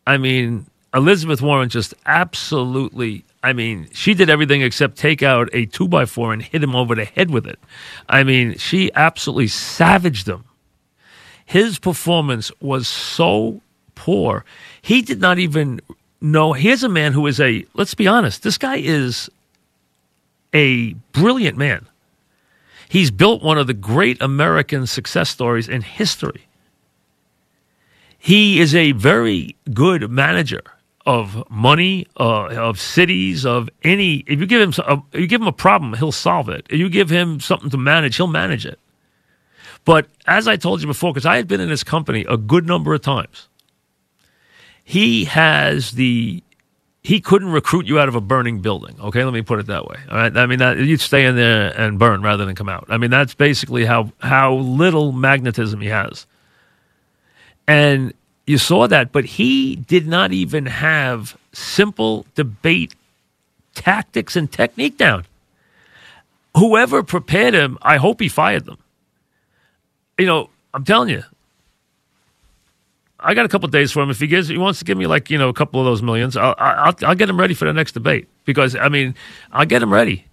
I 0.05 0.17
mean, 0.17 0.67
Elizabeth 0.93 1.41
Warren 1.41 1.69
just 1.69 1.93
absolutely. 2.05 3.25
I 3.41 3.53
mean, 3.53 3.89
she 3.91 4.13
did 4.13 4.29
everything 4.29 4.61
except 4.61 4.97
take 4.97 5.23
out 5.23 5.49
a 5.51 5.65
two 5.65 5.87
by 5.87 6.05
four 6.05 6.31
and 6.31 6.41
hit 6.41 6.63
him 6.63 6.75
over 6.75 6.95
the 6.95 7.05
head 7.05 7.31
with 7.31 7.47
it. 7.47 7.59
I 8.07 8.23
mean, 8.23 8.57
she 8.57 8.91
absolutely 8.93 9.47
savaged 9.47 10.29
him. 10.29 10.45
His 11.45 11.77
performance 11.79 12.51
was 12.61 12.87
so 12.87 13.61
poor. 13.95 14.45
He 14.81 15.01
did 15.01 15.19
not 15.19 15.39
even 15.39 15.81
know. 16.21 16.53
Here's 16.53 16.83
a 16.83 16.89
man 16.89 17.11
who 17.11 17.27
is 17.27 17.39
a, 17.39 17.65
let's 17.73 17.95
be 17.95 18.07
honest, 18.07 18.43
this 18.43 18.57
guy 18.57 18.77
is 18.77 19.29
a 20.53 20.93
brilliant 21.11 21.57
man. 21.57 21.87
He's 22.89 23.11
built 23.11 23.41
one 23.41 23.57
of 23.57 23.67
the 23.67 23.73
great 23.73 24.21
American 24.21 24.85
success 24.85 25.29
stories 25.29 25.67
in 25.67 25.81
history. 25.81 26.47
He 28.17 28.59
is 28.59 28.73
a 28.75 28.91
very 28.93 29.55
good 29.73 30.09
manager 30.09 30.61
of 31.05 31.43
money, 31.49 32.07
uh, 32.17 32.45
of 32.45 32.79
cities, 32.79 33.45
of 33.45 33.69
any. 33.83 34.23
If 34.27 34.39
you 34.39 34.45
give 34.45 34.61
him, 34.61 34.73
a, 34.85 35.01
you 35.17 35.27
give 35.27 35.41
him 35.41 35.47
a 35.47 35.51
problem, 35.51 35.93
he'll 35.95 36.11
solve 36.11 36.49
it. 36.49 36.65
If 36.69 36.79
you 36.79 36.89
give 36.89 37.09
him 37.09 37.39
something 37.39 37.69
to 37.71 37.77
manage, 37.77 38.15
he'll 38.15 38.27
manage 38.27 38.65
it. 38.65 38.79
But 39.85 40.07
as 40.25 40.47
I 40.47 40.55
told 40.55 40.81
you 40.81 40.87
before, 40.87 41.11
because 41.11 41.25
I 41.25 41.35
had 41.35 41.47
been 41.47 41.59
in 41.59 41.69
his 41.69 41.83
company 41.83 42.25
a 42.29 42.37
good 42.37 42.65
number 42.65 42.93
of 42.93 43.01
times, 43.01 43.49
he 44.83 45.25
has 45.25 45.91
the 45.91 46.43
he 47.03 47.19
couldn't 47.19 47.49
recruit 47.49 47.85
you 47.85 47.99
out 47.99 48.07
of 48.07 48.15
a 48.15 48.21
burning 48.21 48.59
building. 48.59 48.95
Okay, 48.99 49.23
let 49.23 49.33
me 49.33 49.41
put 49.41 49.59
it 49.59 49.67
that 49.67 49.85
way. 49.85 49.97
All 50.09 50.17
right, 50.17 50.35
I 50.35 50.45
mean 50.45 50.59
that, 50.59 50.77
you'd 50.77 51.01
stay 51.01 51.25
in 51.25 51.35
there 51.35 51.77
and 51.77 51.99
burn 51.99 52.21
rather 52.21 52.45
than 52.45 52.55
come 52.55 52.69
out. 52.69 52.85
I 52.89 52.97
mean 52.97 53.11
that's 53.11 53.33
basically 53.33 53.85
how 53.85 54.11
how 54.19 54.55
little 54.55 55.11
magnetism 55.11 55.81
he 55.81 55.89
has, 55.89 56.25
and 57.67 58.13
you 58.47 58.57
saw 58.57 58.87
that. 58.87 59.11
But 59.11 59.25
he 59.25 59.75
did 59.75 60.07
not 60.07 60.31
even 60.31 60.65
have 60.65 61.37
simple 61.51 62.25
debate 62.35 62.95
tactics 63.75 64.35
and 64.35 64.51
technique 64.51 64.97
down. 64.97 65.25
Whoever 66.55 67.03
prepared 67.03 67.53
him, 67.53 67.77
I 67.81 67.97
hope 67.97 68.21
he 68.21 68.29
fired 68.29 68.65
them. 68.65 68.77
You 70.19 70.27
know, 70.27 70.49
I'm 70.73 70.85
telling 70.85 71.09
you, 71.09 71.23
I 73.23 73.33
got 73.33 73.45
a 73.45 73.49
couple 73.49 73.67
days 73.69 73.91
for 73.91 74.03
him. 74.03 74.09
If 74.09 74.19
he 74.19 74.27
gives, 74.27 74.49
he 74.49 74.57
wants 74.57 74.79
to 74.79 74.85
give 74.85 74.97
me 74.97 75.07
like 75.07 75.29
you 75.29 75.37
know 75.37 75.49
a 75.49 75.53
couple 75.53 75.79
of 75.79 75.85
those 75.85 76.01
millions, 76.01 76.35
I'll, 76.35 76.55
I'll, 76.57 76.93
I'll 77.03 77.15
get 77.15 77.29
him 77.29 77.39
ready 77.39 77.53
for 77.53 77.65
the 77.65 77.73
next 77.73 77.93
debate 77.93 78.27
because 78.45 78.75
I 78.75 78.89
mean 78.89 79.15
I'll 79.51 79.65
get 79.65 79.81
him 79.81 79.93
ready. 79.93 80.25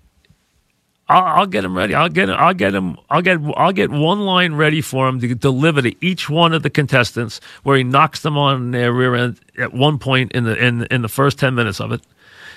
I'll, 1.08 1.40
I'll, 1.40 1.46
get 1.46 1.64
him 1.64 1.76
ready. 1.76 1.92
I'll 1.92 2.08
get. 2.08 2.30
I'll 2.30 2.54
get 2.54 2.72
him. 2.72 2.96
I'll 3.10 3.22
get. 3.22 3.40
I'll 3.56 3.72
get 3.72 3.90
one 3.90 4.20
line 4.20 4.54
ready 4.54 4.80
for 4.80 5.08
him 5.08 5.18
to 5.20 5.34
deliver 5.34 5.82
to 5.82 5.94
each 6.04 6.30
one 6.30 6.52
of 6.52 6.62
the 6.62 6.70
contestants, 6.70 7.40
where 7.64 7.76
he 7.76 7.82
knocks 7.82 8.20
them 8.20 8.38
on 8.38 8.70
their 8.70 8.92
rear 8.92 9.16
end 9.16 9.40
at 9.58 9.72
one 9.72 9.98
point 9.98 10.30
in 10.32 10.44
the 10.44 10.56
in 10.56 10.84
in 10.84 11.02
the 11.02 11.08
first 11.08 11.36
ten 11.36 11.56
minutes 11.56 11.80
of 11.80 11.90
it, 11.90 12.00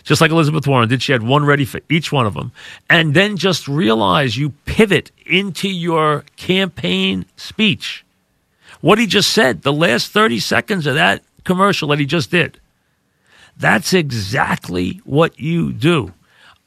just 0.04 0.22
like 0.22 0.30
Elizabeth 0.30 0.68
Warren 0.68 0.88
did. 0.88 1.02
She 1.02 1.14
had 1.14 1.24
one 1.24 1.46
ready 1.46 1.66
for 1.66 1.80
each 1.90 2.12
one 2.12 2.28
of 2.28 2.36
them, 2.36 2.52
and 2.92 3.16
then 3.16 3.38
just 3.38 3.68
realize 3.68 4.38
you 4.38 4.52
pivot 4.66 5.12
into 5.26 5.68
your 5.68 6.24
campaign 6.38 7.26
speech 7.38 8.06
what 8.84 9.00
he 9.00 9.08
just 9.08 9.32
said, 9.32 9.62
the 9.62 9.72
last 9.72 10.12
30 10.12 10.40
seconds 10.40 10.86
of 10.86 10.96
that 10.96 11.24
commercial 11.46 11.88
that 11.88 12.00
he 12.00 12.06
just 12.06 12.30
did. 12.30 12.60
That's 13.56 13.94
exactly 13.94 15.00
what 15.06 15.40
you 15.40 15.72
do. 15.72 16.12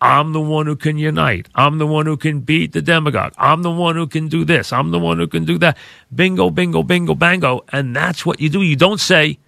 I'm 0.01 0.33
the 0.33 0.41
one 0.41 0.65
who 0.65 0.77
can 0.77 0.97
unite. 0.97 1.51
I'm 1.55 1.77
the 1.77 1.87
one 1.87 2.07
who 2.07 2.17
can 2.17 2.41
beat 2.41 2.73
the 2.73 2.81
demagogue. 2.81 3.35
I'm 3.37 3.61
the 3.61 3.71
one 3.71 3.97
who 3.97 4.07
can 4.07 4.29
do 4.29 4.47
this. 4.47 4.73
I'm 4.73 4.93
the 4.93 4.99
one 4.99 5.19
who 5.19 5.27
can 5.27 5.45
do 5.45 5.59
that. 5.59 5.77
Bingo, 6.15 6.49
bingo, 6.49 6.83
bingo, 6.83 7.15
bango. 7.15 7.67
And 7.71 7.95
that's 7.95 8.25
what 8.25 8.41
you 8.41 8.49
do. 8.49 8.63
You 8.63 8.77
don't 8.77 9.01
say, 9.01 9.39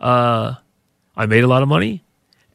uh, 0.00 0.54
I 1.16 1.26
made 1.26 1.44
a 1.44 1.48
lot 1.48 1.62
of 1.62 1.68
money 1.68 2.02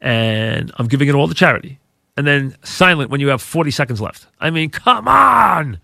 and 0.02 0.70
I'm 0.76 0.88
giving 0.88 1.08
it 1.08 1.14
all 1.14 1.26
to 1.26 1.32
charity. 1.34 1.78
And 2.18 2.26
then 2.26 2.54
silent 2.64 3.10
when 3.10 3.22
you 3.22 3.28
have 3.28 3.40
40 3.40 3.70
seconds 3.70 3.98
left. 3.98 4.26
I 4.40 4.50
mean, 4.50 4.68
come 4.68 5.08
on. 5.08 5.80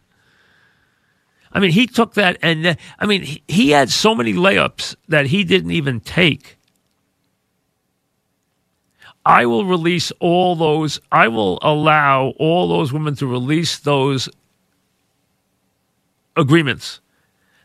I 1.54 1.60
mean, 1.60 1.70
he 1.70 1.86
took 1.86 2.14
that, 2.14 2.36
and 2.42 2.66
uh, 2.66 2.74
I 2.98 3.06
mean, 3.06 3.22
he, 3.22 3.42
he 3.46 3.70
had 3.70 3.88
so 3.88 4.14
many 4.14 4.34
layups 4.34 4.96
that 5.08 5.26
he 5.26 5.44
didn't 5.44 5.70
even 5.70 6.00
take. 6.00 6.58
I 9.24 9.46
will 9.46 9.64
release 9.64 10.10
all 10.20 10.56
those, 10.56 11.00
I 11.12 11.28
will 11.28 11.58
allow 11.62 12.34
all 12.38 12.68
those 12.68 12.92
women 12.92 13.14
to 13.16 13.26
release 13.26 13.78
those 13.78 14.28
agreements 16.36 17.00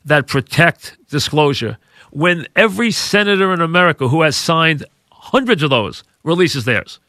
that 0.05 0.27
protect 0.27 0.97
disclosure 1.09 1.77
when 2.11 2.47
every 2.55 2.91
senator 2.91 3.51
in 3.53 3.59
America 3.59 4.07
who 4.07 4.21
has 4.21 4.37
signed 4.37 4.85
hundreds 5.11 5.63
of 5.63 5.71
those 5.71 6.03
releases 6.23 6.65
theirs. 6.65 6.99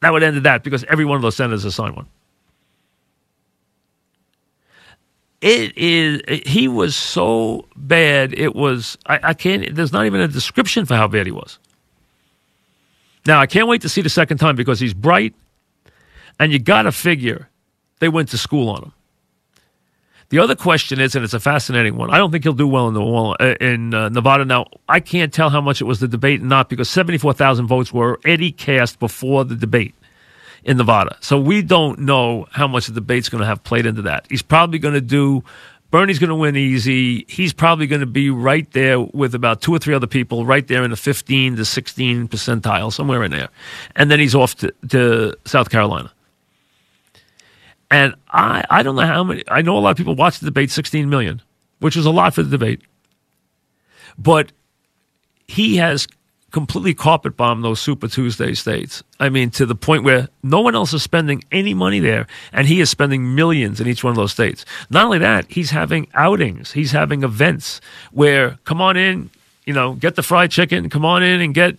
That 0.00 0.12
would 0.12 0.22
end 0.22 0.36
at 0.36 0.42
that 0.44 0.62
because 0.62 0.84
every 0.84 1.04
one 1.04 1.16
of 1.16 1.22
those 1.22 1.36
senators 1.36 1.64
has 1.64 1.74
signed 1.74 1.96
one. 1.96 2.06
It 5.40 5.76
is 5.76 6.20
he 6.46 6.68
was 6.68 6.96
so 6.96 7.66
bad 7.76 8.34
it 8.34 8.54
was 8.54 8.98
I, 9.06 9.20
I, 9.22 9.34
can't 9.34 9.74
there's 9.74 9.92
not 9.92 10.06
even 10.06 10.20
a 10.20 10.28
description 10.28 10.86
for 10.86 10.96
how 10.96 11.08
bad 11.08 11.26
he 11.26 11.32
was 11.32 11.58
now 13.26 13.40
i 13.40 13.46
can't 13.46 13.68
wait 13.68 13.82
to 13.82 13.88
see 13.88 14.02
the 14.02 14.10
second 14.10 14.38
time 14.38 14.56
because 14.56 14.80
he's 14.80 14.94
bright 14.94 15.34
and 16.38 16.52
you 16.52 16.58
gotta 16.58 16.92
figure 16.92 17.48
they 18.00 18.08
went 18.08 18.30
to 18.30 18.38
school 18.38 18.68
on 18.68 18.82
him 18.82 18.92
The 20.30 20.38
other 20.38 20.54
question 20.54 21.00
is, 21.00 21.16
and 21.16 21.24
it's 21.24 21.34
a 21.34 21.40
fascinating 21.40 21.96
one. 21.96 22.10
I 22.10 22.18
don't 22.18 22.30
think 22.30 22.44
he'll 22.44 22.52
do 22.52 22.68
well 22.68 22.86
in 22.88 22.94
the 22.94 23.02
uh, 23.02 23.54
in 23.60 23.94
uh, 23.94 24.08
Nevada. 24.10 24.44
Now, 24.44 24.66
I 24.88 25.00
can't 25.00 25.32
tell 25.32 25.50
how 25.50 25.60
much 25.60 25.80
it 25.80 25.84
was 25.84 25.98
the 25.98 26.06
debate 26.08 26.40
and 26.40 26.48
not 26.48 26.68
because 26.68 26.88
seventy 26.88 27.18
four 27.18 27.32
thousand 27.32 27.66
votes 27.66 27.92
were 27.92 28.18
already 28.24 28.52
cast 28.52 29.00
before 29.00 29.44
the 29.44 29.56
debate 29.56 29.94
in 30.64 30.76
Nevada. 30.76 31.16
So 31.20 31.40
we 31.40 31.62
don't 31.62 32.00
know 32.00 32.46
how 32.50 32.68
much 32.68 32.86
the 32.86 32.92
debate's 32.92 33.28
going 33.28 33.40
to 33.40 33.46
have 33.46 33.62
played 33.64 33.86
into 33.86 34.02
that. 34.02 34.26
He's 34.28 34.42
probably 34.42 34.78
going 34.78 34.94
to 34.94 35.00
do. 35.00 35.42
Bernie's 35.90 36.18
going 36.18 36.28
to 36.28 36.36
win 36.36 36.56
easy. 36.56 37.24
He's 37.28 37.52
probably 37.52 37.86
going 37.86 38.00
to 38.00 38.06
be 38.06 38.30
right 38.30 38.70
there 38.72 39.00
with 39.00 39.34
about 39.34 39.60
two 39.60 39.74
or 39.74 39.78
three 39.78 39.94
other 39.94 40.06
people, 40.06 40.46
right 40.46 40.66
there 40.66 40.84
in 40.84 40.90
the 40.90 40.96
15 40.96 41.56
to 41.56 41.64
16 41.64 42.28
percentile, 42.28 42.92
somewhere 42.92 43.24
in 43.24 43.32
there. 43.32 43.48
And 43.96 44.10
then 44.10 44.20
he's 44.20 44.34
off 44.34 44.54
to, 44.56 44.72
to 44.88 45.34
South 45.46 45.70
Carolina. 45.70 46.12
And 47.90 48.14
I, 48.30 48.64
I 48.70 48.82
don't 48.84 48.94
know 48.94 49.02
how 49.02 49.24
many, 49.24 49.42
I 49.48 49.62
know 49.62 49.76
a 49.76 49.80
lot 49.80 49.90
of 49.90 49.96
people 49.96 50.14
watch 50.14 50.38
the 50.38 50.46
debate, 50.46 50.70
16 50.70 51.10
million, 51.10 51.42
which 51.80 51.96
is 51.96 52.06
a 52.06 52.10
lot 52.10 52.34
for 52.34 52.44
the 52.44 52.50
debate. 52.50 52.82
But 54.16 54.52
he 55.48 55.76
has 55.78 56.06
completely 56.50 56.94
carpet 56.94 57.36
bombed 57.36 57.64
those 57.64 57.80
Super 57.80 58.08
Tuesday 58.08 58.54
states. 58.54 59.02
I 59.18 59.28
mean, 59.28 59.50
to 59.50 59.66
the 59.66 59.74
point 59.74 60.02
where 60.02 60.28
no 60.42 60.60
one 60.60 60.74
else 60.74 60.92
is 60.92 61.02
spending 61.02 61.44
any 61.52 61.74
money 61.74 62.00
there, 62.00 62.26
and 62.52 62.66
he 62.66 62.80
is 62.80 62.90
spending 62.90 63.34
millions 63.34 63.80
in 63.80 63.86
each 63.86 64.02
one 64.02 64.10
of 64.10 64.16
those 64.16 64.32
states. 64.32 64.64
Not 64.90 65.04
only 65.04 65.18
that, 65.18 65.46
he's 65.48 65.70
having 65.70 66.08
outings, 66.14 66.72
he's 66.72 66.92
having 66.92 67.22
events 67.22 67.80
where, 68.12 68.58
come 68.64 68.80
on 68.80 68.96
in, 68.96 69.30
you 69.64 69.72
know, 69.72 69.94
get 69.94 70.16
the 70.16 70.22
fried 70.22 70.50
chicken, 70.50 70.90
come 70.90 71.04
on 71.04 71.22
in 71.22 71.40
and 71.40 71.54
get 71.54 71.76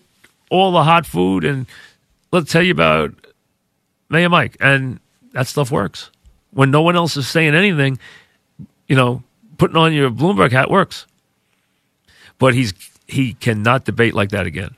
all 0.49 0.71
the 0.71 0.83
hot 0.83 1.05
food, 1.05 1.43
and 1.43 1.65
let's 2.31 2.51
tell 2.51 2.63
you 2.63 2.71
about 2.71 3.13
Mayor 4.09 4.29
Mike. 4.29 4.57
And 4.59 4.99
that 5.33 5.47
stuff 5.47 5.71
works. 5.71 6.11
When 6.51 6.71
no 6.71 6.81
one 6.81 6.95
else 6.95 7.17
is 7.17 7.27
saying 7.27 7.55
anything, 7.55 7.99
you 8.87 8.95
know, 8.95 9.23
putting 9.57 9.77
on 9.77 9.93
your 9.93 10.09
Bloomberg 10.09 10.51
hat 10.51 10.69
works. 10.69 11.05
But 12.39 12.53
he's 12.53 12.73
he 13.11 13.33
cannot 13.33 13.85
debate 13.85 14.13
like 14.13 14.29
that 14.29 14.47
again. 14.47 14.75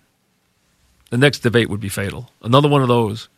The 1.12 1.18
next 1.18 1.40
debate 1.40 1.70
would 1.70 1.80
be 1.80 1.90
fatal. 1.90 2.32
Another 2.42 2.68
one 2.68 2.82
of 2.82 2.88
those 2.88 3.30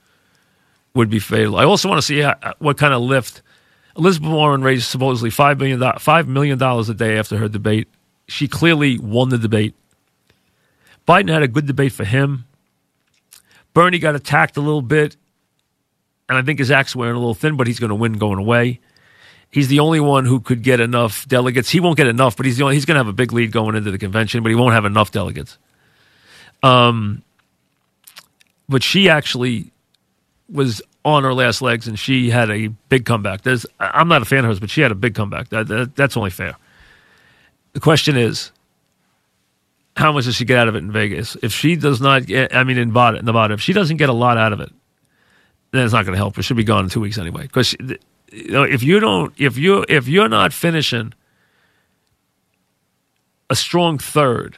would 0.94 1.10
be 1.10 1.20
fatal. 1.20 1.58
I 1.58 1.66
also 1.66 1.90
want 1.90 2.00
to 2.00 2.06
see 2.06 2.20
how, 2.20 2.36
what 2.60 2.78
kind 2.78 2.94
of 2.94 3.02
lift 3.02 3.42
Elizabeth 3.98 4.30
Warren 4.30 4.62
raised 4.62 4.86
supposedly 4.86 5.30
five 5.30 5.60
million 5.60 6.58
dollars 6.58 6.90
a 6.90 6.94
day 6.94 7.18
after 7.18 7.38
her 7.38 7.50
debate. 7.50 7.88
She 8.28 8.48
clearly 8.48 8.98
won 8.98 9.30
the 9.30 9.38
debate. 9.38 9.76
Biden 11.08 11.30
had 11.30 11.44
a 11.44 11.48
good 11.48 11.68
debate 11.68 11.92
for 11.92 12.06
him. 12.06 12.46
Bernie 13.74 14.00
got 14.00 14.16
attacked 14.16 14.58
a 14.58 14.62
little 14.62 14.82
bit, 14.82 15.18
and 16.30 16.38
I 16.38 16.42
think 16.42 16.60
his 16.60 16.72
act's 16.72 16.96
wearing 16.96 17.16
a 17.16 17.20
little 17.20 17.36
thin, 17.36 17.58
but 17.58 17.68
he's 17.68 17.80
going 17.80 17.90
to 17.90 17.96
win 17.96 18.14
going 18.14 18.40
away. 18.40 18.80
He's 19.56 19.70
the 19.70 19.80
only 19.80 20.02
one 20.02 20.26
who 20.26 20.42
could 20.42 20.64
get 20.64 20.82
enough 20.82 21.26
delegates. 21.30 21.70
He 21.70 21.80
won't 21.80 21.96
get 21.96 22.08
enough, 22.08 22.36
but 22.36 22.46
he's 22.46 22.58
the 22.58 22.66
only, 22.66 22.76
he's 22.76 22.84
going 22.84 22.96
to 22.96 23.00
have 23.00 23.08
a 23.08 23.14
big 23.14 23.32
lead 23.32 23.54
going 23.54 23.78
into 23.78 23.90
the 23.90 23.98
convention, 23.98 24.44
but 24.44 24.50
he 24.50 24.56
won't 24.56 24.74
have 24.74 24.84
enough 24.84 25.12
delegates. 25.12 25.58
Um, 26.62 27.24
but 28.68 28.84
she 28.84 29.08
actually 29.08 29.72
was 30.50 30.82
on 31.06 31.24
her 31.24 31.34
last 31.34 31.62
legs, 31.62 31.88
and 31.88 31.98
she 31.98 32.30
had 32.30 32.52
a 32.52 32.68
big 32.68 33.06
comeback. 33.06 33.44
There's, 33.44 33.66
I'm 33.80 34.10
not 34.10 34.22
a 34.22 34.26
fan 34.26 34.40
of 34.40 34.50
hers, 34.50 34.60
but 34.60 34.70
she 34.70 34.82
had 34.82 34.92
a 34.92 34.96
big 34.96 35.16
comeback. 35.16 35.48
That, 35.48 35.70
that, 35.70 35.96
that's 35.96 36.18
only 36.18 36.32
fair. 36.32 36.58
The 37.72 37.80
question 37.80 38.18
is, 38.18 38.52
how 39.96 40.12
much 40.12 40.26
does 40.26 40.36
she 40.36 40.44
get 40.44 40.58
out 40.58 40.68
of 40.68 40.76
it 40.76 40.80
in 40.80 40.92
Vegas? 40.92 41.38
If 41.42 41.54
she 41.54 41.78
does 41.78 42.02
not, 42.02 42.26
get, 42.26 42.54
I 42.54 42.66
mean, 42.66 42.78
in 42.78 42.90
Nevada, 42.90 43.54
if 43.54 43.62
she 43.62 43.72
doesn't 43.72 43.96
get 43.96 44.10
a 44.10 44.14
lot 44.14 44.38
out 44.38 44.52
of 44.52 44.60
it, 44.60 44.74
then 45.72 45.86
it's 45.86 45.94
not 45.94 46.04
going 46.04 46.12
to 46.12 46.18
help 46.18 46.36
her. 46.36 46.44
She'll 46.44 46.58
be 46.58 46.66
gone 46.66 46.84
in 46.84 46.90
two 46.90 47.00
weeks 47.00 47.18
anyway. 47.18 47.44
Because 47.44 47.74
you 48.36 48.52
know, 48.52 48.64
if 48.64 48.84
you 48.84 49.00
don't, 49.00 49.34
if 49.38 49.58
you 49.58 49.86
if 49.88 50.08
you're 50.08 50.30
not 50.30 50.54
finishing 50.54 51.14
a 53.50 53.56
strong 53.56 53.98
third, 53.98 54.58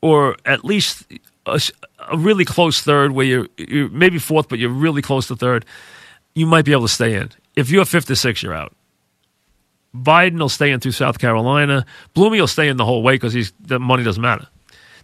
or 0.00 0.36
at 0.44 0.64
least 0.64 1.06
a, 1.46 1.60
a 2.10 2.16
really 2.16 2.44
close 2.44 2.80
third, 2.80 3.12
where 3.12 3.26
you're, 3.26 3.48
you're 3.56 3.88
maybe 3.88 4.18
fourth, 4.18 4.48
but 4.48 4.58
you're 4.58 4.70
really 4.70 5.02
close 5.02 5.28
to 5.28 5.36
third, 5.36 5.64
you 6.34 6.46
might 6.46 6.64
be 6.64 6.72
able 6.72 6.82
to 6.82 6.88
stay 6.88 7.14
in. 7.14 7.30
If 7.56 7.70
you're 7.70 7.84
fifth 7.84 8.10
or 8.10 8.14
six, 8.14 8.42
you're 8.42 8.54
out. 8.54 8.74
Biden 9.94 10.38
will 10.38 10.48
stay 10.48 10.70
in 10.70 10.80
through 10.80 10.92
South 10.92 11.18
Carolina. 11.18 11.84
Bloomey 12.14 12.40
will 12.40 12.46
stay 12.46 12.68
in 12.68 12.76
the 12.76 12.84
whole 12.84 13.02
way 13.02 13.14
because 13.14 13.52
the 13.60 13.80
money 13.80 14.04
doesn't 14.04 14.22
matter. 14.22 14.46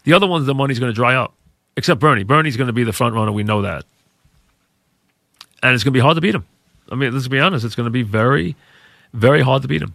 The 0.05 0.13
other 0.13 0.27
ones, 0.27 0.47
the 0.47 0.55
money's 0.55 0.79
going 0.79 0.93
to 0.93 0.95
dry 0.95 1.17
up, 1.17 1.35
except 1.77 1.99
Bernie. 1.99 2.23
Bernie's 2.23 2.57
going 2.57 2.67
to 2.67 2.75
be 2.75 2.85
the 2.85 2.93
front 2.93 3.15
runner. 3.15 3.33
We 3.33 3.43
know 3.43 3.63
that, 3.63 3.87
and 5.65 5.75
it's 5.75 5.83
going 5.83 5.93
to 5.93 5.97
be 5.97 6.03
hard 6.03 6.17
to 6.17 6.21
beat 6.21 6.35
him. 6.35 6.45
I 6.93 6.95
mean, 6.95 7.13
let's 7.13 7.27
be 7.27 7.41
honest. 7.41 7.65
It's 7.65 7.75
going 7.75 7.87
to 7.87 7.91
be 7.91 8.03
very, 8.03 8.55
very 9.15 9.41
hard 9.41 9.63
to 9.63 9.69
beat 9.69 9.81
him. 9.81 9.95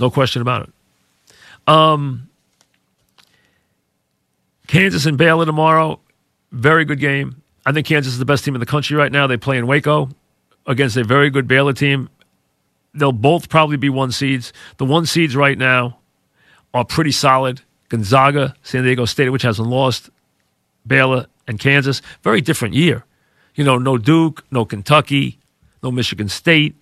No 0.00 0.10
question 0.10 0.40
about 0.40 0.68
it. 0.68 1.72
Um, 1.72 2.30
Kansas 4.66 5.04
and 5.04 5.18
Baylor 5.18 5.44
tomorrow. 5.44 6.00
Very 6.50 6.86
good 6.86 6.98
game. 6.98 7.42
I 7.66 7.72
think 7.72 7.86
Kansas 7.86 8.14
is 8.14 8.18
the 8.18 8.24
best 8.24 8.42
team 8.42 8.54
in 8.54 8.60
the 8.60 8.66
country 8.66 8.96
right 8.96 9.12
now. 9.12 9.26
They 9.26 9.36
play 9.36 9.58
in 9.58 9.66
Waco 9.66 10.08
against 10.66 10.96
a 10.96 11.04
very 11.04 11.28
good 11.28 11.46
Baylor 11.46 11.74
team. 11.74 12.08
They'll 12.94 13.12
both 13.12 13.50
probably 13.50 13.76
be 13.76 13.90
one 13.90 14.12
seeds. 14.12 14.54
The 14.78 14.86
one 14.86 15.04
seeds 15.04 15.36
right 15.36 15.58
now 15.58 15.98
are 16.72 16.86
pretty 16.86 17.12
solid. 17.12 17.60
Gonzaga, 17.90 18.54
San 18.62 18.84
Diego 18.84 19.04
State, 19.04 19.28
which 19.28 19.42
hasn't 19.42 19.68
lost, 19.68 20.08
Baylor, 20.86 21.26
and 21.46 21.58
Kansas. 21.58 22.00
Very 22.22 22.40
different 22.40 22.74
year. 22.74 23.04
You 23.58 23.64
know, 23.64 23.76
no 23.76 23.98
Duke, 23.98 24.44
no 24.52 24.64
Kentucky, 24.64 25.40
no 25.82 25.90
Michigan 25.90 26.28
State. 26.28 26.76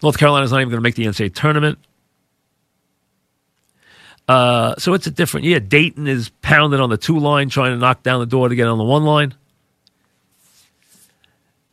North 0.00 0.16
Carolina's 0.16 0.52
not 0.52 0.60
even 0.60 0.70
going 0.70 0.78
to 0.78 0.82
make 0.82 0.94
the 0.94 1.06
NCAA 1.06 1.34
tournament. 1.34 1.80
Uh, 4.28 4.76
so 4.78 4.94
it's 4.94 5.08
a 5.08 5.10
different 5.10 5.44
year. 5.44 5.58
Dayton 5.58 6.06
is 6.06 6.28
pounded 6.40 6.78
on 6.78 6.88
the 6.88 6.96
two 6.96 7.18
line, 7.18 7.48
trying 7.48 7.72
to 7.72 7.78
knock 7.78 8.04
down 8.04 8.20
the 8.20 8.26
door 8.26 8.48
to 8.48 8.54
get 8.54 8.68
on 8.68 8.78
the 8.78 8.84
one 8.84 9.02
line. 9.04 9.34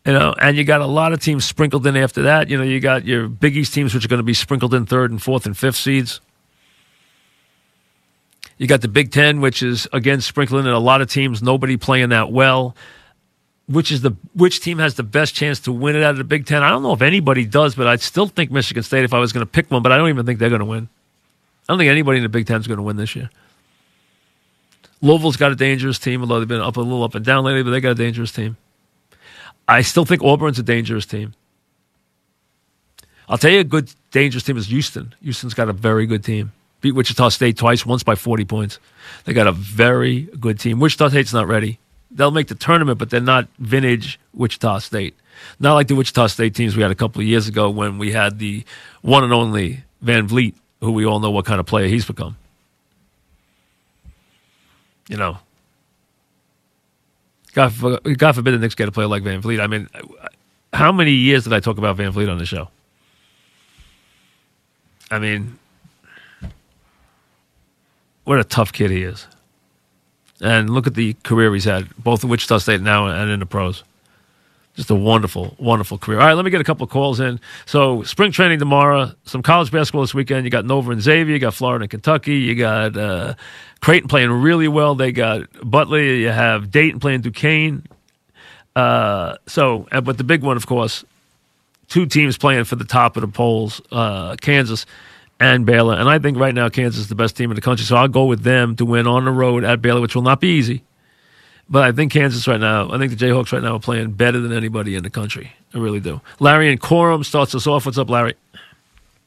You 0.07 0.13
know, 0.13 0.33
and 0.41 0.57
you 0.57 0.63
got 0.63 0.81
a 0.81 0.87
lot 0.87 1.13
of 1.13 1.19
teams 1.19 1.45
sprinkled 1.45 1.85
in 1.85 1.95
after 1.95 2.23
that. 2.23 2.49
You 2.49 2.57
know, 2.57 2.63
you 2.63 2.79
got 2.79 3.05
your 3.05 3.27
Big 3.27 3.55
East 3.55 3.75
teams, 3.75 3.93
which 3.93 4.03
are 4.03 4.07
going 4.07 4.17
to 4.17 4.23
be 4.23 4.33
sprinkled 4.33 4.73
in 4.73 4.87
third 4.87 5.11
and 5.11 5.21
fourth 5.21 5.45
and 5.45 5.55
fifth 5.55 5.75
seeds. 5.75 6.19
You 8.57 8.65
got 8.65 8.81
the 8.81 8.87
Big 8.87 9.11
Ten, 9.11 9.39
which 9.39 9.61
is 9.61 9.87
again 9.93 10.19
sprinkling 10.19 10.65
in 10.65 10.71
a 10.71 10.79
lot 10.79 11.01
of 11.01 11.11
teams. 11.11 11.43
Nobody 11.43 11.77
playing 11.77 12.09
that 12.09 12.31
well. 12.31 12.75
Which 13.67 13.91
is 13.91 14.01
the 14.01 14.11
which 14.33 14.59
team 14.59 14.79
has 14.79 14.95
the 14.95 15.03
best 15.03 15.33
chance 15.33 15.59
to 15.61 15.71
win 15.71 15.95
it 15.95 16.03
out 16.03 16.11
of 16.11 16.17
the 16.17 16.25
Big 16.25 16.45
Ten? 16.45 16.63
I 16.63 16.69
don't 16.69 16.83
know 16.83 16.91
if 16.91 17.01
anybody 17.01 17.45
does, 17.45 17.75
but 17.75 17.87
I'd 17.87 18.01
still 18.01 18.27
think 18.27 18.51
Michigan 18.51 18.83
State 18.83 19.05
if 19.05 19.13
I 19.13 19.19
was 19.19 19.31
going 19.31 19.45
to 19.45 19.49
pick 19.49 19.71
one. 19.71 19.81
But 19.81 19.93
I 19.93 19.97
don't 19.97 20.09
even 20.09 20.25
think 20.25 20.39
they're 20.39 20.49
going 20.49 20.59
to 20.59 20.65
win. 20.65 20.89
I 21.67 21.71
don't 21.71 21.79
think 21.79 21.89
anybody 21.89 22.17
in 22.17 22.23
the 22.23 22.29
Big 22.29 22.45
Ten 22.45 22.59
is 22.59 22.67
going 22.67 22.77
to 22.77 22.83
win 22.83 22.97
this 22.97 23.15
year. 23.15 23.29
Louisville's 25.01 25.37
got 25.37 25.51
a 25.51 25.55
dangerous 25.55 25.97
team, 25.99 26.21
although 26.21 26.39
they've 26.39 26.47
been 26.47 26.61
up 26.61 26.77
a 26.77 26.81
little 26.81 27.03
up 27.03 27.15
and 27.15 27.25
down 27.25 27.43
lately, 27.45 27.63
but 27.63 27.71
they 27.71 27.79
got 27.79 27.91
a 27.91 27.95
dangerous 27.95 28.31
team. 28.31 28.57
I 29.67 29.81
still 29.81 30.05
think 30.05 30.23
Auburn's 30.23 30.59
a 30.59 30.63
dangerous 30.63 31.05
team. 31.05 31.33
I'll 33.29 33.37
tell 33.37 33.51
you 33.51 33.59
a 33.59 33.65
good 33.65 33.93
dangerous 34.11 34.43
team 34.43 34.57
is 34.57 34.67
Houston. 34.67 35.13
Houston's 35.21 35.53
got 35.53 35.69
a 35.69 35.73
very 35.73 36.05
good 36.05 36.23
team. 36.23 36.51
Beat 36.81 36.91
Wichita 36.91 37.29
State 37.29 37.57
twice, 37.57 37.85
once 37.85 38.03
by 38.03 38.15
40 38.15 38.43
points. 38.45 38.79
They 39.23 39.33
got 39.33 39.47
a 39.47 39.53
very 39.53 40.23
good 40.39 40.59
team. 40.59 40.79
Wichita 40.79 41.09
State's 41.09 41.33
not 41.33 41.47
ready. 41.47 41.79
They'll 42.15 42.31
make 42.31 42.47
the 42.47 42.55
tournament, 42.55 42.99
but 42.99 43.09
they're 43.09 43.19
not 43.19 43.47
vintage 43.57 44.19
Wichita 44.33 44.79
State. 44.79 45.15
Not 45.59 45.73
like 45.73 45.87
the 45.87 45.95
Wichita 45.95 46.27
State 46.27 46.53
teams 46.53 46.75
we 46.75 46.83
had 46.83 46.91
a 46.91 46.95
couple 46.95 47.21
of 47.21 47.27
years 47.27 47.47
ago 47.47 47.69
when 47.69 47.97
we 47.97 48.11
had 48.11 48.39
the 48.39 48.63
one 49.01 49.23
and 49.23 49.33
only 49.33 49.83
VanVleet, 50.03 50.53
who 50.81 50.91
we 50.91 51.05
all 51.05 51.19
know 51.19 51.31
what 51.31 51.45
kind 51.45 51.59
of 51.59 51.65
player 51.65 51.87
he's 51.87 52.05
become. 52.05 52.37
You 55.09 55.17
know, 55.17 55.37
God, 57.53 57.73
God 58.17 58.35
forbid 58.35 58.53
the 58.53 58.59
Knicks 58.59 58.75
get 58.75 58.87
a 58.87 58.91
player 58.91 59.07
like 59.07 59.23
VanVleet. 59.23 59.59
I 59.59 59.67
mean, 59.67 59.89
how 60.71 60.91
many 60.91 61.11
years 61.11 61.43
did 61.43 61.53
I 61.53 61.59
talk 61.59 61.77
about 61.77 61.97
VanVleet 61.97 62.31
on 62.31 62.37
the 62.37 62.45
show? 62.45 62.69
I 65.11 65.19
mean, 65.19 65.59
what 68.23 68.39
a 68.39 68.43
tough 68.43 68.71
kid 68.71 68.91
he 68.91 69.03
is. 69.03 69.27
And 70.43 70.69
look 70.69 70.87
at 70.87 70.95
the 70.95 71.13
career 71.23 71.53
he's 71.53 71.63
had, 71.63 71.87
both 71.97 72.23
in 72.23 72.29
Wichita 72.29 72.57
State 72.59 72.81
now 72.81 73.07
and 73.07 73.31
in 73.31 73.39
the 73.39 73.45
pros. 73.45 73.83
Just 74.75 74.89
a 74.89 74.95
wonderful, 74.95 75.55
wonderful 75.59 75.99
career. 75.99 76.19
All 76.19 76.25
right, 76.25 76.33
let 76.33 76.43
me 76.43 76.51
get 76.51 76.59
a 76.59 76.63
couple 76.63 76.83
of 76.83 76.89
calls 76.89 77.19
in. 77.19 77.39
So, 77.65 78.01
spring 78.03 78.31
training 78.31 78.57
tomorrow, 78.57 79.11
some 79.23 79.43
college 79.43 79.71
basketball 79.71 80.01
this 80.01 80.15
weekend. 80.15 80.45
You 80.45 80.49
got 80.49 80.65
Nova 80.65 80.91
and 80.91 81.01
Xavier, 81.01 81.33
you 81.33 81.39
got 81.39 81.53
Florida 81.53 81.83
and 81.83 81.91
Kentucky, 81.91 82.37
you 82.37 82.55
got 82.55 82.97
uh, 82.97 83.35
Creighton 83.81 84.09
playing 84.09 84.31
really 84.31 84.67
well. 84.67 84.95
They 84.95 85.11
got 85.11 85.43
Butler, 85.63 85.99
you 85.99 86.29
have 86.29 86.71
Dayton 86.71 86.99
playing 86.99 87.21
Duquesne. 87.21 87.83
Uh, 88.75 89.35
so, 89.45 89.87
but 90.03 90.17
the 90.17 90.23
big 90.23 90.41
one, 90.41 90.57
of 90.57 90.65
course, 90.65 91.05
two 91.87 92.07
teams 92.07 92.35
playing 92.37 92.63
for 92.63 92.75
the 92.75 92.85
top 92.85 93.15
of 93.15 93.21
the 93.21 93.27
polls 93.27 93.79
uh, 93.91 94.35
Kansas 94.41 94.87
and 95.43 95.65
Baylor. 95.65 95.95
And 95.95 96.07
I 96.09 96.19
think 96.19 96.37
right 96.37 96.55
now 96.55 96.69
Kansas 96.69 97.01
is 97.01 97.07
the 97.09 97.15
best 97.15 97.35
team 97.35 97.51
in 97.51 97.55
the 97.55 97.61
country. 97.61 97.85
So 97.85 97.97
I'll 97.97 98.07
go 98.07 98.25
with 98.25 98.43
them 98.43 98.77
to 98.77 98.85
win 98.85 99.07
on 99.07 99.25
the 99.25 99.31
road 99.31 99.65
at 99.65 99.81
Baylor, 99.81 99.99
which 99.99 100.15
will 100.15 100.21
not 100.21 100.39
be 100.39 100.47
easy. 100.47 100.83
But 101.69 101.83
I 101.83 101.91
think 101.91 102.11
Kansas 102.13 102.47
right 102.47 102.59
now, 102.59 102.89
I 102.91 102.97
think 102.97 103.17
the 103.17 103.25
Jayhawks 103.25 103.51
right 103.51 103.61
now 103.61 103.75
are 103.75 103.79
playing 103.79 104.11
better 104.11 104.39
than 104.39 104.53
anybody 104.53 104.95
in 104.95 105.03
the 105.03 105.09
country. 105.09 105.51
I 105.73 105.79
really 105.79 105.99
do. 105.99 106.21
Larry 106.39 106.71
and 106.71 106.79
Coram 106.79 107.23
starts 107.23 107.53
us 107.55 107.67
off. 107.67 107.85
What's 107.85 107.97
up, 107.97 108.09
Larry? 108.09 108.35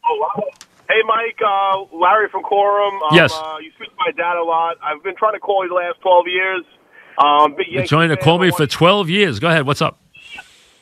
Oh, 0.09 0.31
wow. 0.37 0.45
Hey, 0.89 1.03
Mike, 1.07 1.39
uh, 1.45 1.97
Larry 1.97 2.29
from 2.31 2.43
Coram. 2.43 2.95
Um, 2.95 3.09
Yes. 3.13 3.33
Uh, 3.35 3.57
you 3.61 3.71
speak 3.77 3.91
to 3.91 3.97
my 3.99 4.13
dad 4.13 4.37
a 4.39 4.45
lot. 4.45 4.77
I've 4.83 5.03
been 5.03 5.17
trying 5.17 5.35
to 5.35 5.41
call 5.41 5.65
you 5.65 5.69
the 5.69 5.75
last 5.75 6.01
12 6.01 6.25
years. 6.29 6.65
Um, 7.19 7.55
big 7.57 7.67
You're 7.71 7.87
trying 7.87 8.11
to 8.11 8.17
call 8.17 8.39
me 8.39 8.51
for 8.51 8.67
12 8.67 9.11
years. 9.11 9.39
Go 9.39 9.49
ahead. 9.49 9.67
What's 9.67 9.83
up? 9.83 9.99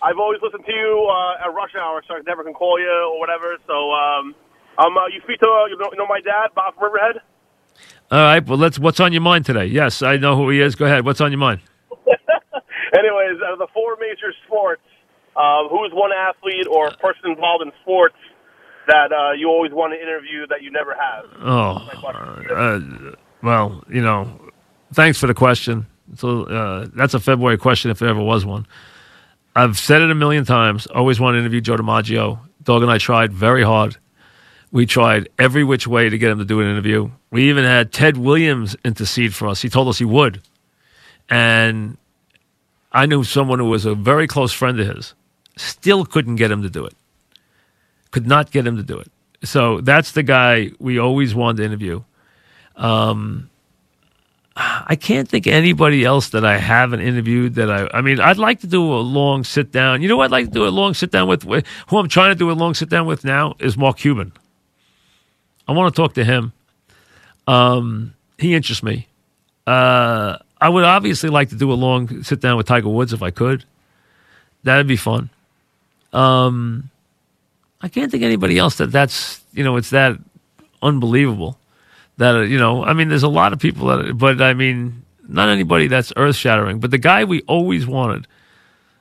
I've 0.03 0.19
always 0.19 0.41
listened 0.43 0.65
to 0.67 0.73
you 0.73 1.09
uh, 1.11 1.45
at 1.49 1.55
rush 1.55 1.75
hour, 1.81 2.03
so 2.07 2.15
I 2.15 2.21
never 2.27 2.45
can 2.45 2.53
call 2.53 2.79
you 2.79 3.11
or 3.15 3.19
whatever. 3.19 3.57
So, 3.67 3.91
um, 3.93 4.35
um, 4.79 4.97
uh, 4.97 5.07
you 5.07 5.21
speak 5.23 5.41
to 5.41 5.47
uh, 5.47 5.67
you, 5.67 5.77
know, 5.79 5.89
you 5.93 5.99
know 5.99 6.07
my 6.07 6.21
dad, 6.21 6.49
Bob 6.55 6.75
from 6.75 6.85
Riverhead. 6.85 7.21
All 8.11 8.19
right. 8.19 8.47
Well, 8.47 8.59
let's. 8.59 8.79
What's 8.79 9.01
on 9.01 9.13
your 9.13 9.23
mind 9.23 9.47
today? 9.47 9.67
Yes, 9.67 10.03
I 10.03 10.17
know 10.17 10.37
who 10.37 10.51
he 10.51 10.61
is. 10.61 10.75
Go 10.75 10.85
ahead. 10.85 11.05
What's 11.05 11.21
on 11.21 11.33
your 11.33 11.39
mind? 11.39 11.61
Anyways, 12.07 13.41
out 13.45 13.53
of 13.53 13.59
the 13.59 13.69
four 13.73 13.97
major 13.99 14.33
sports, 14.47 14.83
um, 15.37 15.69
who's 15.71 15.91
one 15.93 16.11
athlete 16.13 16.67
or 16.71 16.91
person 17.01 17.31
involved 17.31 17.63
in 17.65 17.73
sports 17.83 18.15
that 18.87 19.13
uh, 19.13 19.33
you 19.33 19.49
always 19.49 19.73
want 19.73 19.93
to 19.93 20.01
interview 20.01 20.47
that 20.49 20.63
you 20.63 20.71
never 20.71 20.95
have? 20.95 21.25
Oh, 21.41 21.89
uh, 22.55 23.15
well, 23.43 23.83
you 23.89 24.03
know, 24.03 24.51
thanks 24.93 25.19
for 25.19 25.27
the 25.27 25.35
question. 25.35 25.87
So 26.17 26.45
uh, 26.45 26.87
that's 26.95 27.15
a 27.15 27.21
February 27.21 27.59
question 27.59 27.91
if 27.91 27.99
there 27.99 28.09
ever 28.09 28.23
was 28.23 28.45
one. 28.45 28.67
I've 29.57 29.79
said 29.79 30.03
it 30.03 30.11
a 30.11 30.15
million 30.15 30.45
times. 30.45 30.87
Always 30.87 31.19
want 31.21 31.35
to 31.35 31.39
interview 31.39 31.61
Joe 31.61 31.77
DiMaggio. 31.77 32.39
Dog 32.63 32.83
and 32.83 32.91
I 32.91 32.99
tried 32.99 33.33
very 33.33 33.63
hard. 33.63 33.97
We 34.75 34.87
tried 34.87 35.29
every 35.39 35.63
which 35.63 35.87
way 35.87 36.09
to 36.09 36.19
get 36.19 36.33
him 36.33 36.39
to 36.41 36.45
do 36.45 36.61
an 36.61 36.69
interview. 36.69 37.09
We 37.31 37.49
even 37.49 37.63
had 37.63 37.93
Ted 37.93 38.17
Williams 38.17 38.75
intercede 38.85 39.33
for 39.33 39.47
us. 39.47 39.63
He 39.63 39.69
told 39.69 39.87
us 39.87 39.99
he 40.01 40.05
would. 40.05 40.43
And 41.31 41.97
I 42.91 43.07
knew 43.07 43.23
someone 43.23 43.61
who 43.61 43.67
was 43.67 43.87
a 43.87 43.95
very 43.95 44.27
close 44.27 44.53
friend 44.53 44.81
of 44.81 44.97
his. 44.97 45.15
Still 45.57 46.05
couldn't 46.05 46.35
get 46.37 46.51
him 46.51 46.63
to 46.63 46.69
do 46.69 46.85
it. 46.85 46.95
Could 48.11 48.27
not 48.27 48.51
get 48.51 48.67
him 48.67 48.77
to 48.77 48.83
do 48.83 48.99
it. 48.99 49.13
So 49.45 49.81
that's 49.81 50.11
the 50.11 50.25
guy 50.25 50.73
we 50.81 50.99
always 50.99 51.37
wanted 51.37 51.59
to 51.59 51.65
interview. 51.67 52.03
Um, 52.75 53.51
I 54.57 54.97
can't 54.97 55.29
think 55.29 55.47
of 55.47 55.53
anybody 55.53 56.05
else 56.05 56.31
that 56.31 56.45
I 56.45 56.59
haven't 56.59 57.01
interviewed 57.01 57.55
that 57.55 57.71
I. 57.71 57.89
I 57.97 58.01
mean, 58.01 58.19
I'd 58.19 58.39
like 58.39 58.59
to 58.63 58.67
do 58.67 58.83
a 58.83 58.99
long 58.99 59.45
sit 59.45 59.71
down. 59.71 60.03
You 60.03 60.09
know, 60.09 60.21
I'd 60.21 60.33
like 60.33 60.47
to 60.47 60.53
do 60.53 60.67
a 60.67 60.71
long 60.71 60.95
sit 60.95 61.13
down 61.13 61.29
with- 61.29 61.45
Who 61.45 61.97
I'm 61.97 62.09
trying 62.09 62.33
to 62.33 62.39
do 62.39 62.51
a 62.51 62.59
long 62.59 62.75
sit 62.75 62.89
down 62.89 63.07
with 63.07 63.25
now 63.25 63.55
is 63.61 63.77
Mark 63.77 63.99
Cuban. 63.99 64.33
I 65.67 65.73
want 65.73 65.95
to 65.95 66.01
talk 66.01 66.15
to 66.15 66.25
him. 66.25 66.53
Um, 67.47 68.15
he 68.39 68.55
interests 68.55 68.83
me. 68.83 69.07
Uh, 69.67 70.39
I 70.61 70.69
would 70.69 70.85
obviously 70.85 71.31
like 71.31 71.51
to 71.51 71.57
do 71.57 71.73
a 71.73 71.75
long 71.75 72.23
sit 72.23 72.41
down 72.41 72.57
with 72.57 72.67
Tiger 72.67 72.89
Woods 72.89 73.13
if 73.13 73.23
I 73.23 73.31
could. 73.31 73.65
That'd 74.63 74.87
be 74.87 74.97
fun. 74.97 75.31
Um, 76.13 76.91
I 77.81 77.89
can't 77.89 78.11
think 78.11 78.23
anybody 78.23 78.57
else 78.59 78.77
that 78.77 78.93
that's 78.93 79.43
you 79.53 79.65
know 79.65 79.77
it's 79.77 79.91
that 79.91 80.17
unbelievable 80.83 81.59
that 82.19 82.49
you 82.49 82.59
know. 82.59 82.85
I 82.85 82.93
mean, 82.93 83.09
there's 83.09 83.23
a 83.23 83.29
lot 83.29 83.53
of 83.53 83.59
people 83.59 83.89
that, 83.89 84.17
but 84.17 84.41
I 84.41 84.55
mean, 84.55 85.05
not 85.29 85.49
anybody 85.49 85.87
that's 85.87 86.13
earth 86.17 86.37
shattering. 86.37 86.81
But 86.81 86.91
the 86.91 86.99
guy 86.99 87.25
we 87.25 87.43
always 87.43 87.87
wanted, 87.87 88.27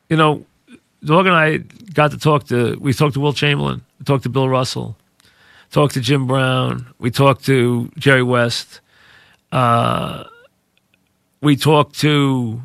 you 0.09 0.17
know, 0.17 0.45
Dog 1.03 1.25
and 1.25 1.35
I 1.35 1.57
got 1.93 2.11
to 2.11 2.17
talk 2.17 2.47
to. 2.47 2.77
We 2.79 2.93
talked 2.93 3.15
to 3.15 3.19
Wilt 3.19 3.35
Chamberlain. 3.35 3.81
Talked 4.05 4.23
to 4.23 4.29
Bill 4.29 4.49
Russell. 4.49 4.97
Talked 5.73 5.95
to 5.95 6.01
Jim 6.01 6.27
Brown. 6.27 6.85
We 6.99 7.09
talked 7.09 7.45
to 7.45 7.89
Jerry 7.97 8.21
West. 8.21 8.79
Uh, 9.51 10.25
we 11.41 11.55
talked 11.55 11.97
to, 12.01 12.61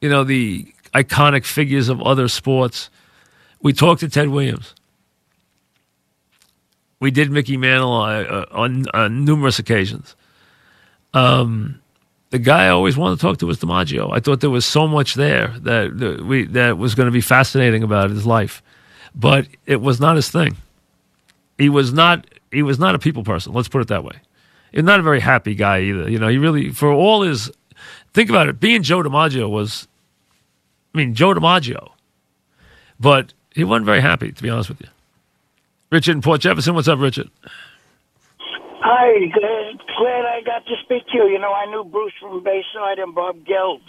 you 0.00 0.08
know, 0.08 0.24
the 0.24 0.66
iconic 0.94 1.44
figures 1.44 1.88
of 1.88 2.02
other 2.02 2.26
sports. 2.26 2.90
We 3.62 3.72
talked 3.72 4.00
to 4.00 4.08
Ted 4.08 4.30
Williams. 4.30 4.74
We 6.98 7.12
did 7.12 7.30
Mickey 7.30 7.56
Mantle 7.56 7.94
uh, 7.94 8.46
on, 8.50 8.86
on 8.92 9.24
numerous 9.24 9.60
occasions. 9.60 10.16
Um, 11.14 11.80
the 12.30 12.40
guy 12.40 12.64
I 12.64 12.70
always 12.70 12.96
wanted 12.96 13.20
to 13.20 13.22
talk 13.22 13.38
to 13.38 13.46
was 13.46 13.60
DiMaggio. 13.60 14.12
I 14.12 14.18
thought 14.18 14.40
there 14.40 14.50
was 14.50 14.66
so 14.66 14.88
much 14.88 15.14
there 15.14 15.54
that, 15.60 15.96
that 15.98 16.24
we 16.26 16.46
that 16.46 16.78
was 16.78 16.96
going 16.96 17.06
to 17.06 17.12
be 17.12 17.20
fascinating 17.20 17.84
about 17.84 18.10
his 18.10 18.26
life, 18.26 18.60
but 19.14 19.46
it 19.66 19.80
was 19.80 20.00
not 20.00 20.16
his 20.16 20.28
thing. 20.28 20.56
He 21.58 21.68
was 21.68 21.92
not 21.92 22.26
he 22.50 22.62
was 22.62 22.78
not 22.78 22.94
a 22.94 22.98
people 22.98 23.24
person. 23.24 23.52
Let's 23.52 23.68
put 23.68 23.80
it 23.80 23.88
that 23.88 24.04
way. 24.04 24.16
He's 24.72 24.84
not 24.84 25.00
a 25.00 25.02
very 25.02 25.20
happy 25.20 25.54
guy 25.54 25.80
either. 25.82 26.10
You 26.10 26.18
know, 26.18 26.28
he 26.28 26.38
really 26.38 26.70
for 26.70 26.90
all 26.90 27.22
his 27.22 27.50
think 28.12 28.30
about 28.30 28.48
it. 28.48 28.60
Being 28.60 28.82
Joe 28.82 29.02
DiMaggio 29.02 29.48
was, 29.48 29.88
I 30.94 30.98
mean, 30.98 31.14
Joe 31.14 31.34
DiMaggio, 31.34 31.90
but 32.98 33.34
he 33.54 33.64
wasn't 33.64 33.86
very 33.86 34.00
happy 34.00 34.32
to 34.32 34.42
be 34.42 34.50
honest 34.50 34.68
with 34.68 34.80
you. 34.80 34.88
Richard 35.90 36.12
in 36.12 36.22
Port 36.22 36.40
Jefferson, 36.40 36.74
what's 36.74 36.88
up, 36.88 36.98
Richard? 36.98 37.30
Hi, 38.84 39.26
glad, 39.26 39.78
glad 39.98 40.24
I 40.24 40.40
got 40.44 40.66
to 40.66 40.74
speak 40.82 41.06
to 41.08 41.18
you. 41.18 41.28
You 41.28 41.38
know, 41.38 41.52
I 41.52 41.66
knew 41.66 41.84
Bruce 41.84 42.14
from 42.20 42.42
Bayside 42.42 42.98
and 42.98 43.14
Bob 43.14 43.44
Geld. 43.44 43.80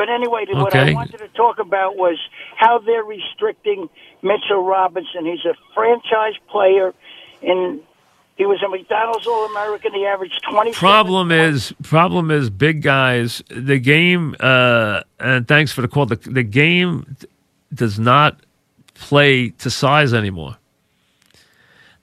But 0.00 0.08
anyway, 0.08 0.46
what 0.48 0.74
I 0.74 0.94
wanted 0.94 1.18
to 1.18 1.28
talk 1.28 1.58
about 1.58 1.98
was 1.98 2.16
how 2.56 2.78
they're 2.78 3.04
restricting 3.04 3.90
Mitchell 4.22 4.64
Robinson. 4.64 5.26
He's 5.26 5.44
a 5.44 5.54
franchise 5.74 6.32
player, 6.48 6.94
and 7.42 7.82
he 8.38 8.46
was 8.46 8.62
a 8.62 8.68
McDonald's 8.70 9.26
All 9.26 9.44
American. 9.50 9.92
He 9.92 10.06
averaged 10.06 10.42
twenty. 10.50 10.72
Problem 10.72 11.30
is, 11.30 11.74
problem 11.82 12.30
is, 12.30 12.48
big 12.48 12.80
guys. 12.80 13.42
The 13.50 13.78
game, 13.78 14.34
uh, 14.40 15.02
and 15.18 15.46
thanks 15.46 15.70
for 15.70 15.82
the 15.82 15.88
call. 15.88 16.06
The, 16.06 16.16
the 16.16 16.44
game 16.44 17.18
does 17.74 17.98
not 17.98 18.40
play 18.94 19.50
to 19.50 19.68
size 19.68 20.14
anymore. 20.14 20.56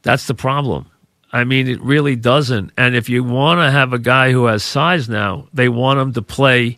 That's 0.04 0.28
the 0.28 0.36
problem. 0.36 0.86
I 1.32 1.46
mean, 1.46 1.68
it 1.68 1.82
really 1.82 2.16
doesn't. 2.16 2.74
And 2.78 2.96
if 2.96 3.10
you 3.10 3.24
want 3.24 3.60
to 3.60 3.72
have 3.72 3.92
a 3.92 3.98
guy 3.98 4.32
who 4.34 4.46
has 4.46 4.64
size 4.64 5.10
now, 5.10 5.48
they 5.52 5.68
want 5.68 6.00
him 6.00 6.14
to 6.14 6.22
play 6.22 6.78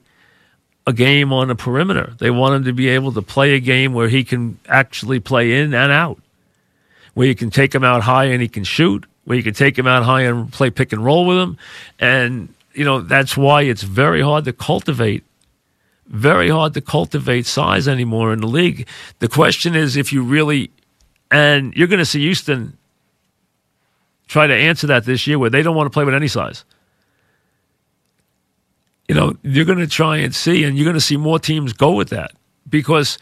a 0.89 0.93
game 0.93 1.31
on 1.31 1.49
the 1.49 1.55
perimeter. 1.55 2.15
They 2.17 2.31
want 2.31 2.55
him 2.55 2.63
to 2.65 2.73
be 2.73 2.89
able 2.89 3.11
to 3.13 3.21
play 3.21 3.53
a 3.53 3.59
game 3.59 3.93
where 3.93 4.09
he 4.09 4.23
can 4.23 4.57
actually 4.67 5.19
play 5.19 5.61
in 5.61 5.73
and 5.75 5.91
out, 5.91 6.19
where 7.13 7.27
you 7.27 7.35
can 7.35 7.51
take 7.51 7.73
him 7.73 7.83
out 7.83 8.01
high 8.01 8.25
and 8.25 8.41
he 8.41 8.47
can 8.47 8.63
shoot, 8.63 9.05
where 9.25 9.37
you 9.37 9.43
can 9.43 9.53
take 9.53 9.77
him 9.77 9.85
out 9.85 10.03
high 10.03 10.23
and 10.23 10.51
play 10.51 10.71
pick 10.71 10.91
and 10.91 11.05
roll 11.05 11.27
with 11.27 11.37
him. 11.37 11.57
And, 11.99 12.51
you 12.73 12.83
know, 12.83 13.01
that's 13.01 13.37
why 13.37 13.61
it's 13.61 13.83
very 13.83 14.21
hard 14.21 14.45
to 14.45 14.53
cultivate, 14.53 15.23
very 16.07 16.49
hard 16.49 16.73
to 16.73 16.81
cultivate 16.81 17.45
size 17.45 17.87
anymore 17.87 18.33
in 18.33 18.39
the 18.41 18.47
league. 18.47 18.87
The 19.19 19.27
question 19.27 19.75
is 19.75 19.95
if 19.95 20.11
you 20.11 20.23
really, 20.23 20.71
and 21.29 21.71
you're 21.75 21.87
going 21.87 21.99
to 21.99 22.05
see 22.05 22.21
Houston 22.21 22.75
try 24.27 24.47
to 24.47 24.55
answer 24.55 24.87
that 24.87 25.05
this 25.05 25.27
year 25.27 25.37
where 25.37 25.51
they 25.51 25.61
don't 25.61 25.75
want 25.75 25.85
to 25.85 25.93
play 25.93 26.03
with 26.03 26.15
any 26.15 26.27
size. 26.27 26.65
You 29.09 29.15
know, 29.15 29.35
you're 29.41 29.65
going 29.65 29.79
to 29.79 29.87
try 29.87 30.17
and 30.17 30.35
see, 30.35 30.63
and 30.63 30.77
you're 30.77 30.85
going 30.85 30.93
to 30.93 31.01
see 31.01 31.17
more 31.17 31.39
teams 31.39 31.73
go 31.73 31.93
with 31.93 32.09
that 32.09 32.31
because 32.69 33.17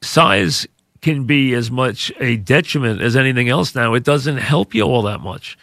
size 0.00 0.66
can 1.00 1.26
be 1.26 1.54
as 1.54 1.70
much 1.70 2.10
a 2.18 2.38
detriment 2.38 3.00
as 3.00 3.14
anything 3.14 3.48
else 3.48 3.76
now. 3.76 3.94
It 3.94 4.02
doesn't 4.02 4.38
help 4.38 4.74
you 4.74 4.82
all 4.82 5.02
that 5.02 5.20
much 5.20 5.56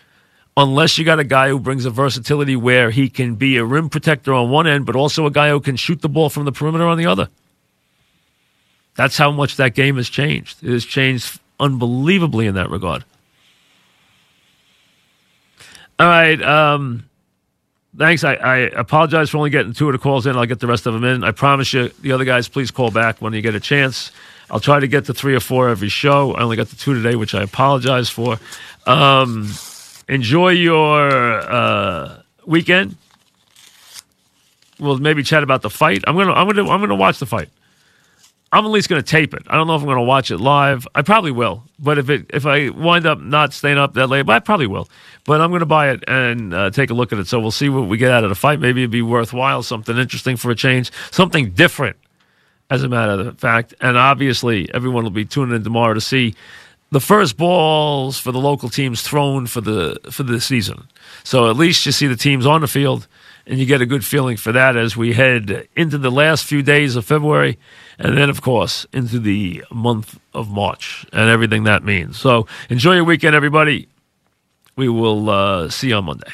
unless 0.56 0.98
you 0.98 1.04
got 1.04 1.20
a 1.20 1.26
guy 1.26 1.50
who 1.50 1.60
brings 1.60 1.84
a 1.84 1.90
versatility 1.90 2.56
where 2.56 2.90
he 2.90 3.10
can 3.10 3.36
be 3.36 3.58
a 3.58 3.66
rim 3.66 3.90
protector 3.90 4.34
on 4.34 4.50
one 4.50 4.66
end, 4.66 4.86
but 4.86 4.96
also 4.96 5.26
a 5.26 5.32
guy 5.32 5.50
who 5.50 5.60
can 5.60 5.76
shoot 5.76 6.02
the 6.02 6.10
ball 6.10 6.30
from 6.30 6.46
the 6.46 6.52
perimeter 6.54 6.86
on 6.86 6.98
the 6.98 7.06
other. 7.06 7.28
That's 8.96 9.18
how 9.18 9.30
much 9.30 9.58
that 9.58 9.76
game 9.76 9.98
has 9.98 10.10
changed. 10.10 10.64
It 10.64 10.72
has 10.72 10.86
changed 10.86 11.42
unbelievably 11.60 12.48
in 12.48 12.56
that 12.56 12.70
regard. 12.70 13.04
All 16.00 16.08
right. 16.08 16.42
Um, 16.42 17.09
thanks. 17.98 18.24
I, 18.24 18.34
I 18.34 18.58
apologize 18.58 19.30
for 19.30 19.38
only 19.38 19.50
getting 19.50 19.74
two 19.74 19.88
of 19.88 19.94
the 19.94 20.00
calls 20.00 20.26
in. 20.26 20.36
I'll 20.36 20.46
get 20.46 20.60
the 20.60 20.68
rest 20.68 20.86
of 20.86 20.94
them 20.94 21.04
in. 21.04 21.24
I 21.24 21.32
promise 21.32 21.74
you, 21.74 21.90
the 22.02 22.12
other 22.12 22.26
guys, 22.26 22.48
please 22.48 22.72
call 22.72 22.92
back 22.92 23.22
when 23.22 23.34
you 23.34 23.42
get 23.42 23.56
a 23.56 23.60
chance. 23.60 24.12
I'll 24.52 24.60
try 24.60 24.80
to 24.80 24.88
get 24.88 25.06
to 25.06 25.14
three 25.14 25.36
or 25.36 25.40
four 25.40 25.70
every 25.70 25.90
show. 25.90 26.34
I 26.34 26.42
only 26.42 26.58
got 26.58 26.68
the 26.68 26.76
two 26.76 26.94
today, 26.94 27.16
which 27.16 27.36
I 27.36 27.44
apologize 27.44 28.10
for. 28.10 28.40
Um, 28.88 29.52
enjoy 30.08 30.50
your 30.50 31.10
uh, 31.10 32.22
weekend. 32.46 32.96
We'll 34.80 34.98
maybe 34.98 35.24
chat 35.24 35.44
about 35.44 35.62
the 35.62 35.70
fight. 35.70 36.04
I'm 36.08 36.16
gonna, 36.16 36.34
I'm 36.34 36.48
gonna, 36.48 36.68
I'm 36.70 36.80
gonna 36.80 36.96
watch 36.96 37.20
the 37.20 37.26
fight. 37.26 37.50
I'm 38.52 38.66
at 38.66 38.72
least 38.72 38.90
going 38.90 39.02
to 39.02 39.08
tape 39.08 39.34
it. 39.34 39.44
I 39.48 39.56
don't 39.56 39.68
know 39.68 39.76
if 39.76 39.82
I'm 39.82 39.88
going 39.88 39.98
to 39.98 40.04
watch 40.04 40.32
it 40.32 40.40
live. 40.40 40.88
I 40.96 41.04
probably 41.04 41.32
will. 41.32 41.64
But 41.78 42.00
if 42.00 42.10
it 42.10 42.26
if 42.34 42.46
I 42.46 42.70
wind 42.70 43.06
up 43.06 43.20
not 43.20 43.54
staying 43.54 43.78
up 43.78 43.94
that 43.94 44.08
late, 44.08 44.28
I 44.28 44.40
probably 44.40 44.68
will. 44.68 44.90
But 45.26 45.42
I'm 45.42 45.52
going 45.52 45.60
to 45.60 45.68
buy 45.68 45.92
it 45.92 46.04
and 46.08 46.54
uh, 46.54 46.70
take 46.72 46.90
a 46.90 46.94
look 46.96 47.14
at 47.14 47.20
it. 47.20 47.28
So 47.28 47.40
we'll 47.40 47.52
see 47.52 47.70
what 47.70 47.88
we 47.88 47.98
get 47.98 48.12
out 48.12 48.24
of 48.24 48.30
the 48.30 48.36
fight. 48.36 48.60
Maybe 48.60 48.82
it'd 48.82 48.92
be 48.92 49.04
worthwhile, 49.04 49.62
something 49.62 49.98
interesting 49.98 50.36
for 50.36 50.50
a 50.50 50.56
change, 50.56 50.92
something 51.12 51.52
different, 51.52 51.98
as 52.72 52.82
a 52.82 52.90
matter 52.90 53.22
of 53.22 53.40
fact. 53.40 53.76
And 53.82 53.98
obviously, 53.98 54.74
everyone 54.74 55.04
will 55.04 55.12
be 55.12 55.26
tuning 55.26 55.56
in 55.56 55.64
tomorrow 55.64 55.94
to 55.94 56.02
see 56.02 56.34
the 56.92 57.00
first 57.00 57.38
balls 57.38 58.18
for 58.18 58.32
the 58.32 58.40
local 58.40 58.70
teams 58.70 59.04
thrown 59.04 59.46
for 59.46 59.62
the 59.62 60.00
for 60.10 60.24
the 60.24 60.42
season. 60.42 60.88
So 61.24 61.50
at 61.50 61.56
least 61.56 61.86
you 61.86 61.92
see 61.92 62.08
the 62.08 62.16
teams 62.16 62.48
on 62.48 62.62
the 62.62 62.68
field 62.68 63.08
and 63.50 63.58
you 63.58 63.66
get 63.66 63.82
a 63.82 63.86
good 63.86 64.06
feeling 64.06 64.38
for 64.38 64.52
that 64.52 64.78
as 64.78 64.96
we 64.96 65.12
head 65.12 65.68
into 65.76 65.98
the 65.98 66.12
last 66.12 66.46
few 66.46 66.62
days 66.62 66.96
of 66.96 67.04
February, 67.04 67.58
and 67.98 68.16
then, 68.16 68.30
of 68.30 68.42
course, 68.42 68.86
into 68.94 69.20
the 69.20 69.66
month 69.72 70.20
of 70.36 70.52
March 70.52 71.06
and 71.12 71.30
everything 71.30 71.64
that 71.64 71.84
means. 71.84 72.18
So 72.18 72.46
enjoy 72.70 72.94
your 72.94 73.04
weekend, 73.04 73.36
everybody. 73.36 73.90
We 74.76 74.88
will 74.88 75.30
uh, 75.30 75.70
see 75.70 75.90
you 75.90 75.96
on 75.96 76.06
Monday. 76.06 76.32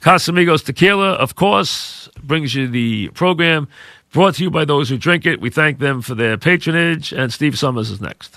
Casamigos 0.00 0.64
Tequila, 0.64 1.12
of 1.12 1.36
course, 1.36 2.08
brings 2.22 2.54
you 2.54 2.68
the 2.68 3.08
program 3.10 3.68
brought 4.12 4.34
to 4.34 4.42
you 4.42 4.50
by 4.50 4.64
those 4.64 4.88
who 4.88 4.98
drink 4.98 5.24
it. 5.24 5.40
We 5.40 5.50
thank 5.50 5.78
them 5.78 6.02
for 6.02 6.14
their 6.14 6.36
patronage, 6.36 7.12
and 7.12 7.32
Steve 7.32 7.58
Somers 7.58 7.90
is 7.90 8.00
next. 8.00 8.36